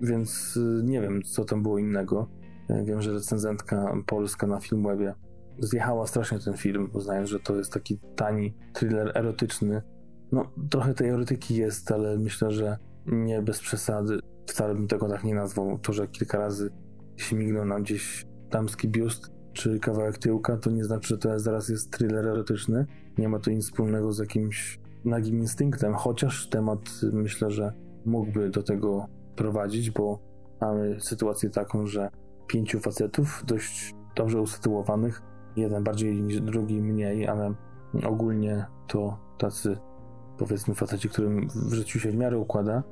[0.01, 2.29] Więc y, nie wiem, co tam było innego.
[2.85, 5.15] Wiem, że recenzentka polska na Filmwebie
[5.59, 9.83] zjechała strasznie ten film, uznając, że to jest taki tani thriller erotyczny.
[10.33, 14.19] No, trochę tej erotyki jest, ale myślę, że nie bez przesady.
[14.61, 15.79] Wcale bym tego tak nie nazwał.
[15.79, 16.71] To, że kilka razy
[17.17, 21.91] śmignął nam gdzieś damski biust czy kawałek tyłka, to nie znaczy, że to zaraz jest
[21.91, 22.87] thriller erotyczny.
[23.19, 26.79] Nie ma to nic wspólnego z jakimś nagim instynktem, chociaż temat
[27.13, 27.73] myślę, że
[28.05, 30.19] mógłby do tego prowadzić, bo
[30.61, 32.11] mamy sytuację taką, że
[32.47, 35.23] pięciu facetów dość dobrze usytuowanych,
[35.57, 37.55] jeden bardziej niż drugi mniej, ale
[38.07, 39.77] ogólnie to tacy
[40.39, 42.83] powiedzmy faceci, którym w życiu się w miarę układa,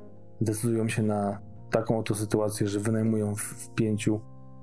[0.41, 4.21] decydują się na taką oto sytuację, że wynajmują w, pięciu,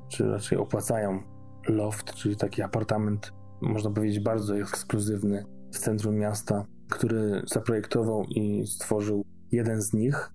[0.09, 1.23] czy raczej opłacają
[1.69, 9.25] loft, czyli taki apartament, można powiedzieć bardzo ekskluzywny w centrum miasta, który zaprojektował i stworzył
[9.53, 10.31] jeden z nich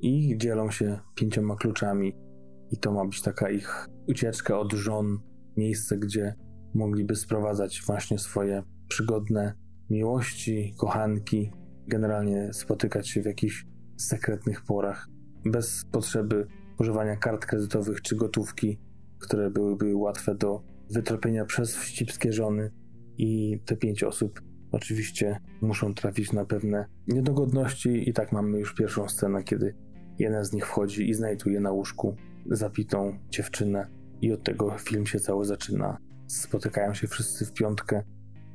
[0.00, 2.16] i dzielą się pięcioma kluczami.
[2.70, 5.18] I to ma być taka ich ucieczka od żon,
[5.56, 6.34] miejsce, gdzie
[6.74, 9.54] mogliby sprowadzać właśnie swoje przygodne
[9.90, 11.50] miłości, kochanki,
[11.88, 15.08] generalnie spotykać się w jakichś sekretnych porach,
[15.50, 16.46] bez potrzeby
[16.78, 18.80] używania kart kredytowych czy gotówki,
[19.18, 22.70] które byłyby łatwe do wytropienia przez wścibskie żony.
[23.18, 29.08] I te pięć osób oczywiście muszą trafić na pewne niedogodności, i tak mamy już pierwszą
[29.08, 29.74] scenę, kiedy
[30.18, 33.86] jeden z nich wchodzi i znajduje na łóżku zapitą dziewczynę,
[34.20, 35.98] i od tego film się cały zaczyna.
[36.26, 38.02] Spotykają się wszyscy w piątkę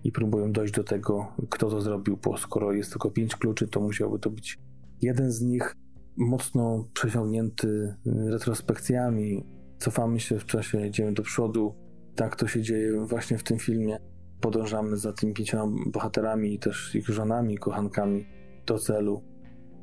[0.03, 3.81] i próbują dojść do tego, kto to zrobił, bo skoro jest tylko pięć kluczy, to
[3.81, 4.59] musiałby to być
[5.01, 5.75] jeden z nich
[6.21, 9.45] mocno przesiągnięty retrospekcjami.
[9.79, 11.75] Cofamy się w czasie, idziemy do przodu.
[12.15, 13.97] Tak to się dzieje właśnie w tym filmie.
[14.41, 18.25] Podążamy za tymi pięcioma bohaterami i też ich żonami, kochankami
[18.65, 19.23] do celu.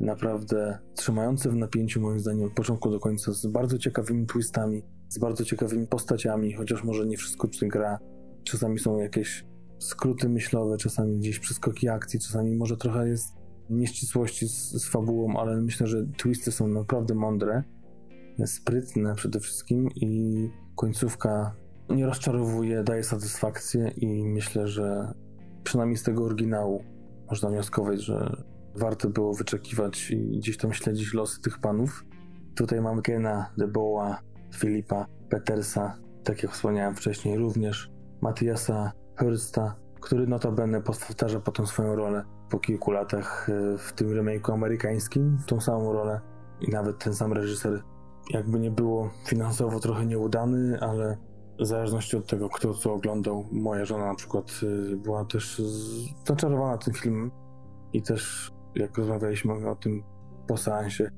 [0.00, 5.18] Naprawdę trzymające w napięciu, moim zdaniem, od początku do końca, z bardzo ciekawymi twistami, z
[5.18, 7.98] bardzo ciekawymi postaciami, chociaż może nie wszystko przy gra.
[8.44, 9.44] Czasami są jakieś
[9.78, 13.37] skróty myślowe, czasami gdzieś przeskoki akcji, czasami może trochę jest
[13.70, 17.62] nieścisłości z, z fabułą, ale myślę, że twisty są naprawdę mądre,
[18.46, 21.54] sprytne przede wszystkim i końcówka
[21.90, 25.14] nie rozczarowuje, daje satysfakcję i myślę, że
[25.64, 26.84] przynajmniej z tego oryginału
[27.30, 28.42] można wnioskować, że
[28.74, 32.04] warto było wyczekiwać i gdzieś tam śledzić losy tych panów.
[32.54, 34.18] Tutaj mamy Kena, Deboa,
[34.54, 42.24] Filipa, Petersa, tak jak wspomniałem wcześniej, również Matiasa Hursta, który notabene powtarza potem swoją rolę
[42.50, 46.20] po kilku latach e, w tym remake'u amerykańskim, tą samą rolę
[46.60, 47.82] i nawet ten sam reżyser.
[48.30, 51.16] Jakby nie było finansowo trochę nieudany, ale
[51.60, 55.62] w zależności od tego, kto co oglądał, moja żona na przykład e, była też
[56.26, 57.30] zaczarowana tym filmem
[57.92, 60.02] i też jak rozmawialiśmy o tym
[60.48, 61.10] po seansie,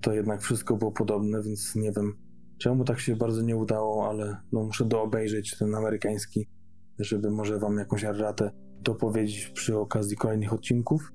[0.00, 2.16] to jednak wszystko było podobne, więc nie wiem
[2.58, 6.48] czemu tak się bardzo nie udało, ale no muszę doobejrzeć ten amerykański
[6.98, 8.50] żeby może wam jakąś ratę
[8.84, 11.12] dopowiedzieć przy okazji kolejnych odcinków,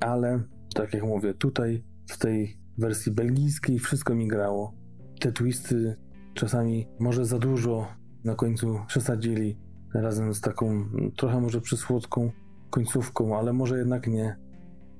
[0.00, 0.42] ale
[0.74, 4.74] tak jak mówię, tutaj w tej wersji belgijskiej wszystko mi grało.
[5.20, 5.96] Te twisty
[6.34, 7.86] czasami może za dużo
[8.24, 9.58] na końcu przesadzili
[9.94, 10.84] razem z taką
[11.16, 12.30] trochę może przysłodką
[12.70, 14.36] końcówką, ale może jednak nie.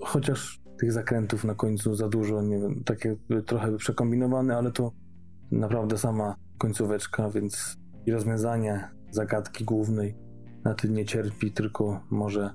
[0.01, 3.17] Chociaż tych zakrętów na końcu za dużo, nie wiem, takie
[3.47, 4.93] trochę przekombinowane, ale to
[5.51, 10.17] naprawdę sama końcóweczka, więc i rozwiązanie zagadki głównej
[10.65, 12.51] na tym nie cierpi, tylko może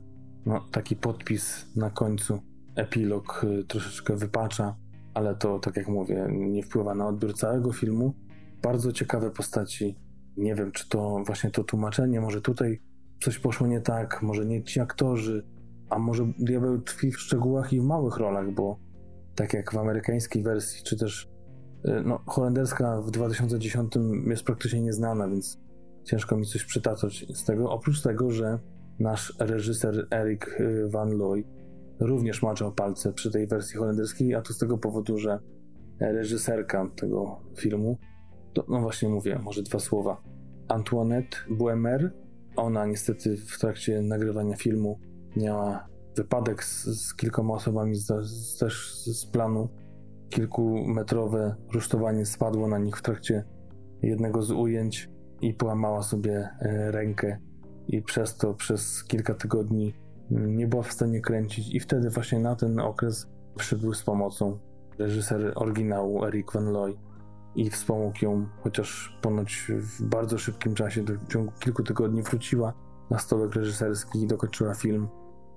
[0.45, 2.39] no, taki podpis na końcu,
[2.75, 4.75] epilog y, troszeczkę wypacza,
[5.13, 8.13] ale to, tak jak mówię, nie wpływa na odbiór całego filmu.
[8.61, 9.95] Bardzo ciekawe postaci.
[10.37, 12.81] Nie wiem, czy to właśnie to tłumaczenie, może tutaj
[13.23, 15.45] coś poszło nie tak, może nie ci aktorzy,
[15.89, 18.79] a może diabeł tkwi w szczegółach i w małych rolach, bo
[19.35, 21.29] tak jak w amerykańskiej wersji, czy też
[21.85, 23.93] Y, no, holenderska w 2010
[24.27, 25.59] jest praktycznie nieznana, więc
[26.07, 27.71] ciężko mi coś przytaczać z tego.
[27.71, 28.59] Oprócz tego, że
[28.99, 31.43] nasz reżyser Erik y, Van Looy
[31.99, 35.39] również maczał palce przy tej wersji holenderskiej, a to z tego powodu, że
[35.99, 37.97] reżyserka tego filmu,
[38.53, 40.21] to, no właśnie mówię, może dwa słowa,
[40.67, 42.13] Antoinette Buemer,
[42.55, 44.99] ona niestety w trakcie nagrywania filmu
[45.35, 49.69] miała wypadek z, z kilkoma osobami z, z, też z planu.
[50.29, 53.43] Kilkumetrowe rusztowanie spadło na nich w trakcie
[54.01, 55.09] jednego z ujęć
[55.41, 57.37] i połamała sobie e, rękę.
[57.87, 59.93] I przez to przez kilka tygodni
[60.31, 61.75] nie była w stanie kręcić.
[61.75, 64.59] I wtedy właśnie na ten okres przybył z pomocą
[64.99, 66.97] reżyser oryginału Eric Van Looy
[67.55, 72.73] i wspomógł ją, chociaż ponoć w bardzo szybkim czasie, w ciągu kilku tygodni wróciła
[73.09, 75.07] na stołek reżyserski i dokończyła film.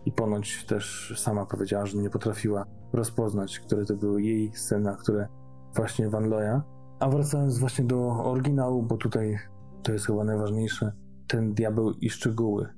[0.06, 5.28] I ponoć też sama powiedziała, że nie potrafiła rozpoznać, które to były jej sceny, które
[5.74, 6.62] właśnie Van Loya.
[7.00, 9.38] A wracając właśnie do oryginału, bo tutaj
[9.82, 10.92] to jest chyba najważniejsze,
[11.26, 12.68] ten diabeł i szczegóły.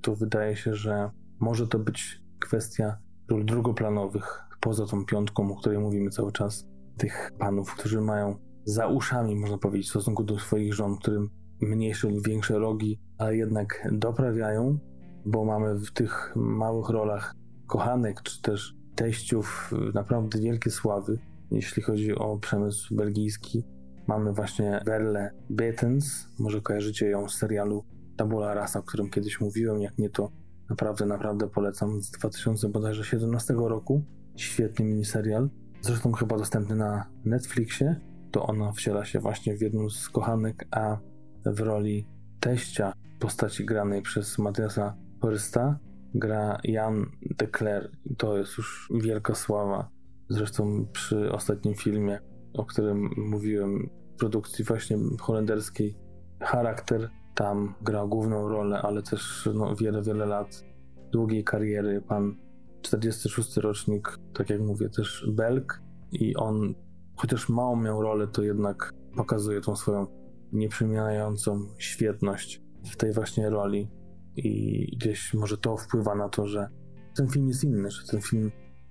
[0.00, 2.98] To wydaje się, że może to być kwestia
[3.28, 8.86] ról drugoplanowych, poza tą piątką, o której mówimy cały czas, tych panów, którzy mają za
[8.86, 11.30] uszami, można powiedzieć, w stosunku do swoich żon, którym
[11.60, 14.78] mniejsze lub większe rogi, ale jednak doprawiają,
[15.26, 17.34] bo mamy w tych małych rolach
[17.66, 21.18] kochanek, czy też teściów naprawdę wielkie sławy,
[21.50, 23.64] jeśli chodzi o przemysł belgijski.
[24.08, 27.84] Mamy właśnie Verle Betens, może kojarzycie ją z serialu
[28.16, 30.32] Tabula Rasa, o którym kiedyś mówiłem, jak nie to
[30.70, 34.04] naprawdę, naprawdę polecam, z 2017 roku.
[34.36, 35.50] Świetny miniserial,
[35.80, 38.00] zresztą chyba dostępny na Netflixie.
[38.30, 40.98] To ona wciela się właśnie w jedną z kochanek, a
[41.46, 42.06] w roli
[42.40, 45.78] teścia postaci granej przez Matiasa Horysta
[46.14, 47.06] gra Jan
[47.38, 47.90] de Kler.
[48.18, 49.90] To jest już wielka sława.
[50.28, 52.18] Zresztą przy ostatnim filmie,
[52.58, 55.96] o którym mówiłem, produkcji właśnie holenderskiej,
[56.40, 60.64] charakter tam grał główną rolę, ale też no, wiele, wiele lat
[61.12, 62.02] długiej kariery.
[62.08, 62.36] Pan
[62.82, 65.82] 46 rocznik, tak jak mówię, też Belg
[66.12, 66.74] i on,
[67.16, 70.06] chociaż mało miał rolę, to jednak pokazuje tą swoją
[70.52, 73.90] nieprzemieniającą świetność w tej właśnie roli
[74.36, 76.68] i gdzieś może to wpływa na to, że
[77.16, 78.50] ten film jest inny, że ten film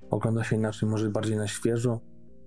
[0.09, 1.99] ogląda się inaczej, może bardziej na świeżo.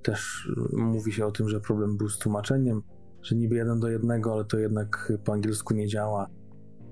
[0.02, 2.82] Też mówi się o tym, że problem był z tłumaczeniem,
[3.22, 6.26] że niby jeden do jednego, ale to jednak po angielsku nie działa.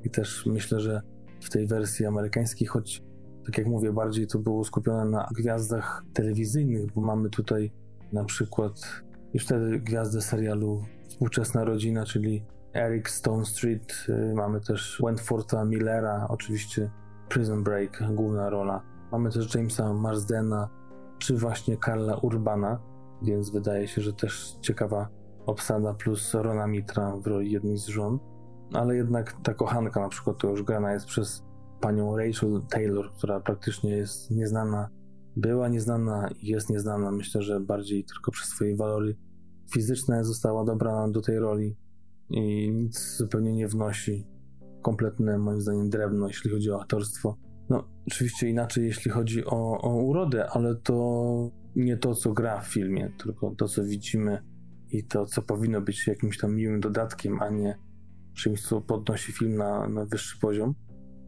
[0.04, 1.02] I też myślę, że
[1.40, 3.02] w tej wersji amerykańskiej, choć
[3.46, 7.72] tak jak mówię, bardziej to było skupione na gwiazdach telewizyjnych, bo mamy tutaj
[8.12, 8.72] na przykład
[9.34, 12.44] już wtedy gwiazdę serialu Współczesna Rodzina, czyli
[12.74, 16.90] Eric Stone Street, y, mamy też Wentforta Millera, oczywiście
[17.28, 18.82] Prison Break, główna rola.
[19.12, 20.68] Mamy też Jamesa Marsdena,
[21.18, 22.80] czy właśnie Karla Urbana,
[23.22, 25.08] więc wydaje się, że też ciekawa
[25.46, 28.18] obsada plus Rona Mitra w roli jednej z żon.
[28.72, 31.44] Ale jednak ta kochanka na przykład to już grana jest przez
[31.80, 34.88] panią Rachel Taylor, która praktycznie jest nieznana,
[35.36, 37.10] była nieznana i jest nieznana.
[37.10, 39.16] Myślę, że bardziej tylko przez swoje walory
[39.72, 41.76] fizyczne została dobrana do tej roli
[42.30, 44.26] i nic zupełnie nie wnosi.
[44.82, 47.36] Kompletne, moim zdaniem, drewno, jeśli chodzi o aktorstwo.
[47.70, 50.94] No, oczywiście inaczej, jeśli chodzi o, o urodę, ale to
[51.76, 54.42] nie to, co gra w filmie, tylko to, co widzimy
[54.90, 57.78] i to, co powinno być jakimś tam miłym dodatkiem, a nie
[58.34, 60.74] czymś, co podnosi film na, na wyższy poziom.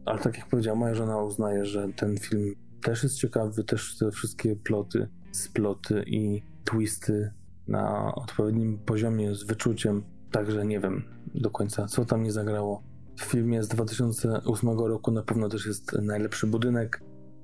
[0.05, 4.11] Ale tak jak powiedziała moja żona uznaje, że ten film też jest ciekawy, też te
[4.11, 7.33] wszystkie ploty, sploty i twisty
[7.67, 11.03] na odpowiednim poziomie z wyczuciem Także nie wiem
[11.35, 12.83] do końca, co tam nie zagrało.
[13.17, 17.03] W filmie z 2008 roku na pewno też jest najlepszy budynek,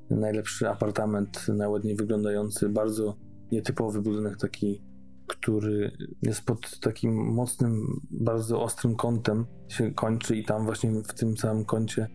[0.09, 3.17] najlepszy apartament, najładniej wyglądający, bardzo
[3.51, 4.81] nietypowy budynek, taki,
[5.27, 5.91] który
[6.21, 11.65] jest pod takim mocnym, bardzo ostrym kątem się kończy i tam właśnie w tym całym
[11.65, 12.07] kącie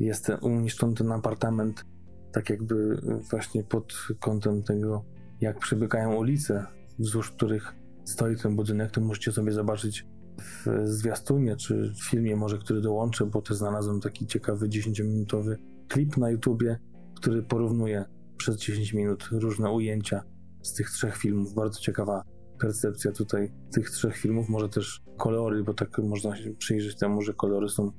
[0.00, 1.84] jest umieszczony ten apartament,
[2.32, 5.04] tak jakby właśnie pod kątem tego,
[5.40, 6.66] jak przebiegają ulice,
[6.98, 7.74] wzdłuż których
[8.04, 10.06] stoi ten budynek, to możecie sobie zobaczyć
[10.38, 15.56] w zwiastunie, czy w filmie może, który dołączę, bo też znalazłem taki ciekawy 10-minutowy
[15.88, 16.78] klip na YouTubie,
[17.14, 18.04] który porównuje
[18.36, 20.22] przez 10 minut różne ujęcia
[20.62, 21.54] z tych trzech filmów.
[21.54, 22.22] Bardzo ciekawa
[22.60, 27.34] percepcja tutaj tych trzech filmów, może też kolory, bo tak można się przyjrzeć temu, że
[27.34, 27.92] kolory są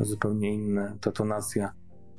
[0.00, 0.98] zupełnie inne.
[1.00, 1.72] Ta tonacja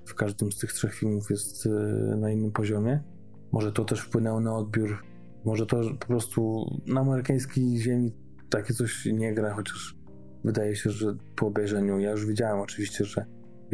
[0.06, 1.70] w każdym z tych trzech filmów jest e,
[2.18, 3.04] na innym poziomie.
[3.52, 5.04] Może to też wpłynęło na odbiór,
[5.46, 8.14] może to po prostu na amerykańskiej ziemi
[8.50, 9.96] takie coś nie gra, chociaż
[10.44, 13.26] wydaje się, że po obejrzeniu, ja już widziałem oczywiście, że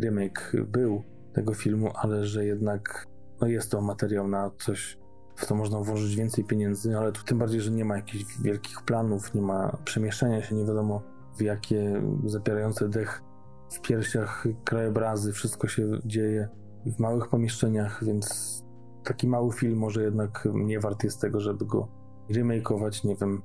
[0.02, 1.04] remake był
[1.34, 3.08] tego filmu, ale że jednak
[3.42, 4.98] no jest to materiał na coś
[5.36, 9.34] w to można włożyć więcej pieniędzy, ale tym bardziej, że nie ma jakichś wielkich planów,
[9.34, 11.02] nie ma przemieszczania się, nie wiadomo
[11.38, 13.22] w jakie zapierające dech
[13.72, 16.50] w piersiach krajobrazy, wszystko się dzieje
[16.86, 18.58] w małych pomieszczeniach, więc
[19.04, 21.88] taki mały film może jednak nie wart jest tego, żeby go
[22.30, 23.42] remakeować, nie wiem.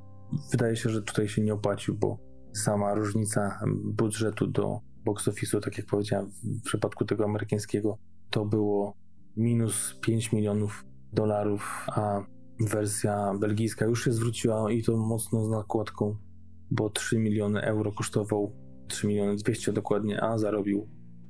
[0.50, 2.18] Wydaje się, że tutaj się nie opłacił, bo
[2.52, 7.98] sama różnica budżetu do box office'u, tak jak powiedziałem, w przypadku tego amerykańskiego,
[8.30, 8.94] to było
[9.36, 12.24] minus 5 milionów dolarów, a
[12.60, 16.16] wersja belgijska już się zwróciła i to mocno z nakładką,
[16.70, 18.52] bo 3 miliony euro kosztował
[18.88, 20.88] 3 miliony 200 dokładnie, a zarobił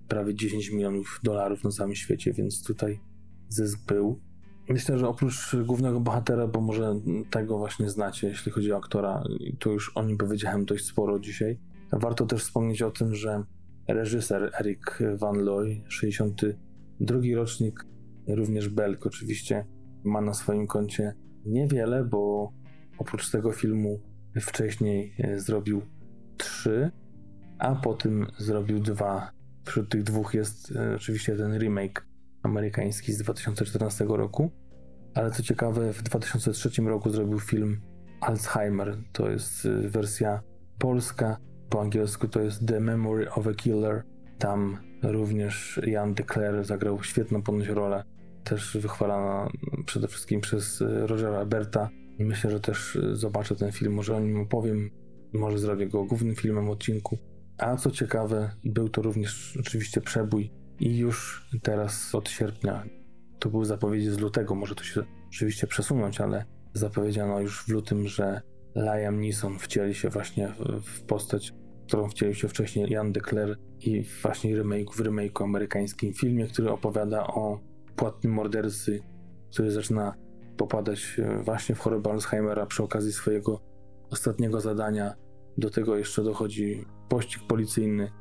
[0.08, 3.00] prawie 10 milionów dolarów na całym świecie, więc tutaj
[3.48, 4.20] zysk był.
[4.68, 7.00] Myślę, że oprócz głównego bohatera, bo może
[7.30, 9.24] tego właśnie znacie, jeśli chodzi o aktora,
[9.58, 11.58] to już o nim powiedziałem dość sporo dzisiaj.
[11.92, 13.44] Warto też wspomnieć o tym, że
[13.88, 17.86] reżyser Eric Van Looy, 62 rocznik,
[18.28, 19.66] również Belk oczywiście,
[20.04, 21.14] ma na swoim koncie
[21.44, 22.52] niewiele, bo
[22.98, 24.00] oprócz tego filmu
[24.40, 25.82] wcześniej e, zrobił
[26.36, 26.90] trzy,
[27.58, 29.30] a potem zrobił dwa.
[29.64, 32.06] Wśród tych dwóch jest e, oczywiście ten remake
[32.42, 34.50] amerykański z 2014 roku,
[35.14, 37.80] ale co ciekawe, w 2003 roku zrobił film
[38.20, 38.96] Alzheimer.
[39.12, 40.42] To jest e, wersja
[40.78, 41.36] polska,
[41.68, 44.02] po angielsku to jest The Memory of a Killer.
[44.38, 48.04] Tam również Jan Declaire zagrał świetną ponoć rolę,
[48.44, 49.48] też wychwalana
[49.86, 51.88] przede wszystkim przez e, Rogera Berta.
[52.18, 54.90] Myślę, że też zobaczę ten film, może o nim opowiem,
[55.32, 57.18] może zrobię go głównym filmem odcinku.
[57.58, 60.50] A co ciekawe, był to również oczywiście przebój
[60.80, 62.84] i już teraz od sierpnia,
[63.38, 66.44] to były zapowiedzi z lutego, może to się oczywiście przesunąć, ale
[66.74, 68.40] zapowiedziano już w lutym, że
[68.76, 70.52] Liam Neeson wcieli się właśnie
[70.82, 71.54] w postać,
[71.86, 77.26] którą wcielił się wcześniej Jan Declaire i właśnie remake, w remake'u amerykańskim filmie, który opowiada
[77.26, 77.60] o
[77.96, 79.02] płatnym mordercy,
[79.52, 80.14] który zaczyna
[80.56, 83.60] popadać właśnie w chorobę Alzheimera przy okazji swojego
[84.10, 85.14] ostatniego zadania.
[85.58, 88.12] Do tego jeszcze dochodzi pościg policyjny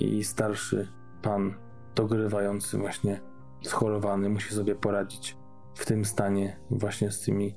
[0.00, 0.88] i starszy
[1.22, 1.54] pan
[1.94, 3.20] dogrywający właśnie
[3.62, 5.36] schorowany musi sobie poradzić
[5.74, 7.56] w tym stanie właśnie z tymi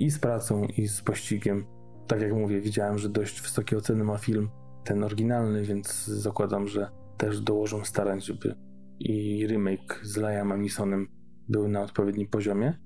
[0.00, 1.64] i z pracą i z pościgiem.
[2.06, 4.48] Tak jak mówię, widziałem, że dość wysokie oceny ma film
[4.84, 8.54] ten oryginalny, więc zakładam, że też dołożą starań, żeby
[8.98, 11.08] i remake z Liamem Neesonem
[11.48, 12.78] był na odpowiednim poziomie.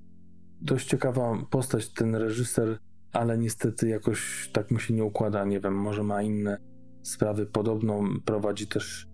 [0.60, 2.78] Dość ciekawa postać ten reżyser,
[3.12, 6.58] ale niestety jakoś tak mu się nie układa, nie wiem, może ma inne
[7.02, 7.46] sprawy.
[7.46, 9.08] Podobno prowadzi też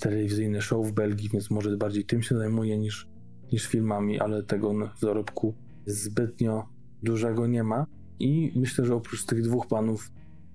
[0.00, 3.08] telewizyjne show w Belgii, więc może bardziej tym się zajmuje niż,
[3.52, 5.54] niż filmami, ale tego dorobku
[5.86, 7.86] zbytnio dużego nie ma.
[8.18, 10.10] I myślę, że oprócz tych dwóch panów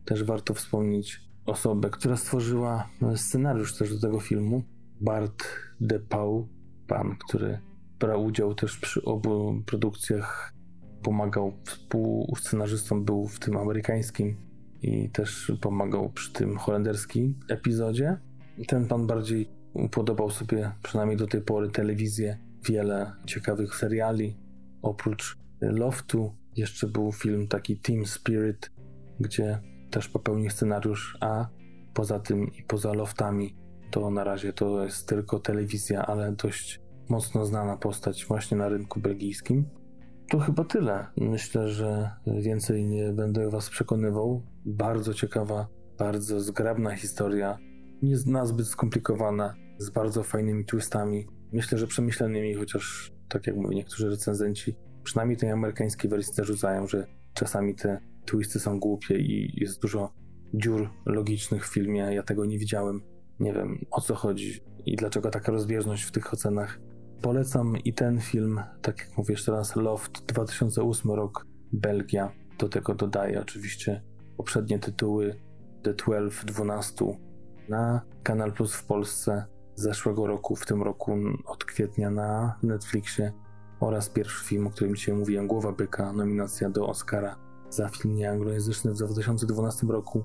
[0.06, 4.64] też warto wspomnieć osobę, która stworzyła scenariusz też do tego filmu.
[5.02, 5.44] Bart
[5.82, 6.48] De Pauw,
[6.88, 7.60] pan, który
[8.00, 10.54] brał udział też przy obu produkcjach,
[11.04, 14.36] pomagał współscenarzystą, był w tym amerykańskim
[14.82, 18.18] i też pomagał przy tym holenderskim epizodzie.
[18.68, 24.38] Ten pan bardziej upodobał sobie, przynajmniej do tej pory, telewizję, wiele ciekawych seriali.
[24.82, 28.72] Oprócz Loftu jeszcze był film taki Team Spirit,
[29.20, 29.60] gdzie
[29.92, 31.48] też popełnił scenariusz, a
[31.94, 33.56] poza tym i poza Loftami
[33.92, 39.00] to na razie to jest tylko telewizja, ale dość mocno znana postać właśnie na rynku
[39.00, 39.66] belgijskim.
[40.30, 41.08] To chyba tyle.
[41.18, 44.44] Myślę, że więcej nie będę Was przekonywał.
[44.66, 47.58] Bardzo ciekawa, bardzo zgrabna historia.
[48.02, 51.28] Nie nazbyt skomplikowana, z bardzo fajnymi twistami.
[51.54, 57.08] Myślę, że przemyślanymi, chociaż tak jak mówią niektórzy recenzenci, przynajmniej tej amerykańskiej wersji zarzucają, że
[57.34, 60.14] czasami te twisty są głupie i jest dużo
[60.54, 62.00] dziur logicznych w filmie.
[62.00, 63.02] Ja tego nie widziałem.
[63.40, 66.80] Nie wiem o co chodzi i dlaczego taka rozbieżność w tych ocenach.
[67.22, 72.32] Polecam i ten film, tak jak mówię jeszcze raz, Loft 2008 rok, Belgia.
[72.60, 74.02] Do tego dodaję oczywiście
[74.38, 75.36] poprzednie tytuły
[75.84, 77.06] The 12, 12
[77.70, 79.46] na Kanal Plus w Polsce
[79.76, 83.32] zeszłego roku, w tym roku od kwietnia na Netflixie
[83.82, 87.36] oraz pierwszy film, o którym dzisiaj mówiłem, Głowa Byka, nominacja do Oscara
[87.70, 90.24] za film nieanglojęzyczny w 2012 roku.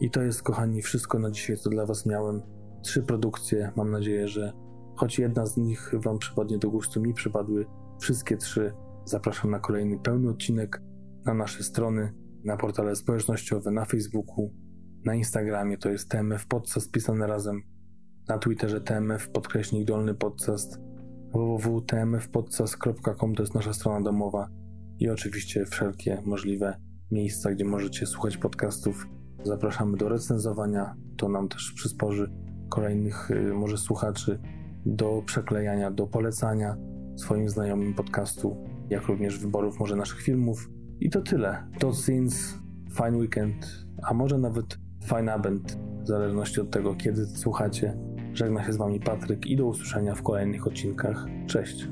[0.00, 2.42] I to jest, kochani, wszystko na dzisiaj, co dla Was miałem.
[2.82, 4.52] Trzy produkcje, mam nadzieję, że
[4.96, 7.66] choć jedna z nich Wam przypadnie do gustu, mi przypadły
[8.00, 8.72] wszystkie trzy.
[9.04, 10.82] Zapraszam na kolejny pełny odcinek
[11.24, 14.54] na nasze strony, na portale społecznościowe, na Facebooku,
[15.04, 17.62] na Instagramie, to jest TMF Podcast pisane razem,
[18.28, 20.78] na Twitterze TMF podkreśnik dolny podcast,
[21.32, 24.48] www.tmfpodcast.com to jest nasza strona domowa
[24.98, 26.76] i oczywiście wszelkie możliwe
[27.10, 29.06] miejsca, gdzie możecie słuchać podcastów.
[29.44, 32.30] Zapraszamy do recenzowania, to nam też przysporzy
[32.68, 34.40] kolejnych y, może słuchaczy
[34.86, 36.76] do przeklejania, do polecania
[37.16, 38.56] swoim znajomym podcastu.
[38.90, 40.70] jak również wyborów może naszych filmów.
[41.00, 41.68] I to tyle.
[41.78, 42.58] To Scenes,
[42.96, 48.07] fine weekend, a może nawet fine abend, w zależności od tego, kiedy słuchacie.
[48.38, 51.26] Żegna się z Wami Patryk i do usłyszenia w kolejnych odcinkach.
[51.46, 51.88] Cześć.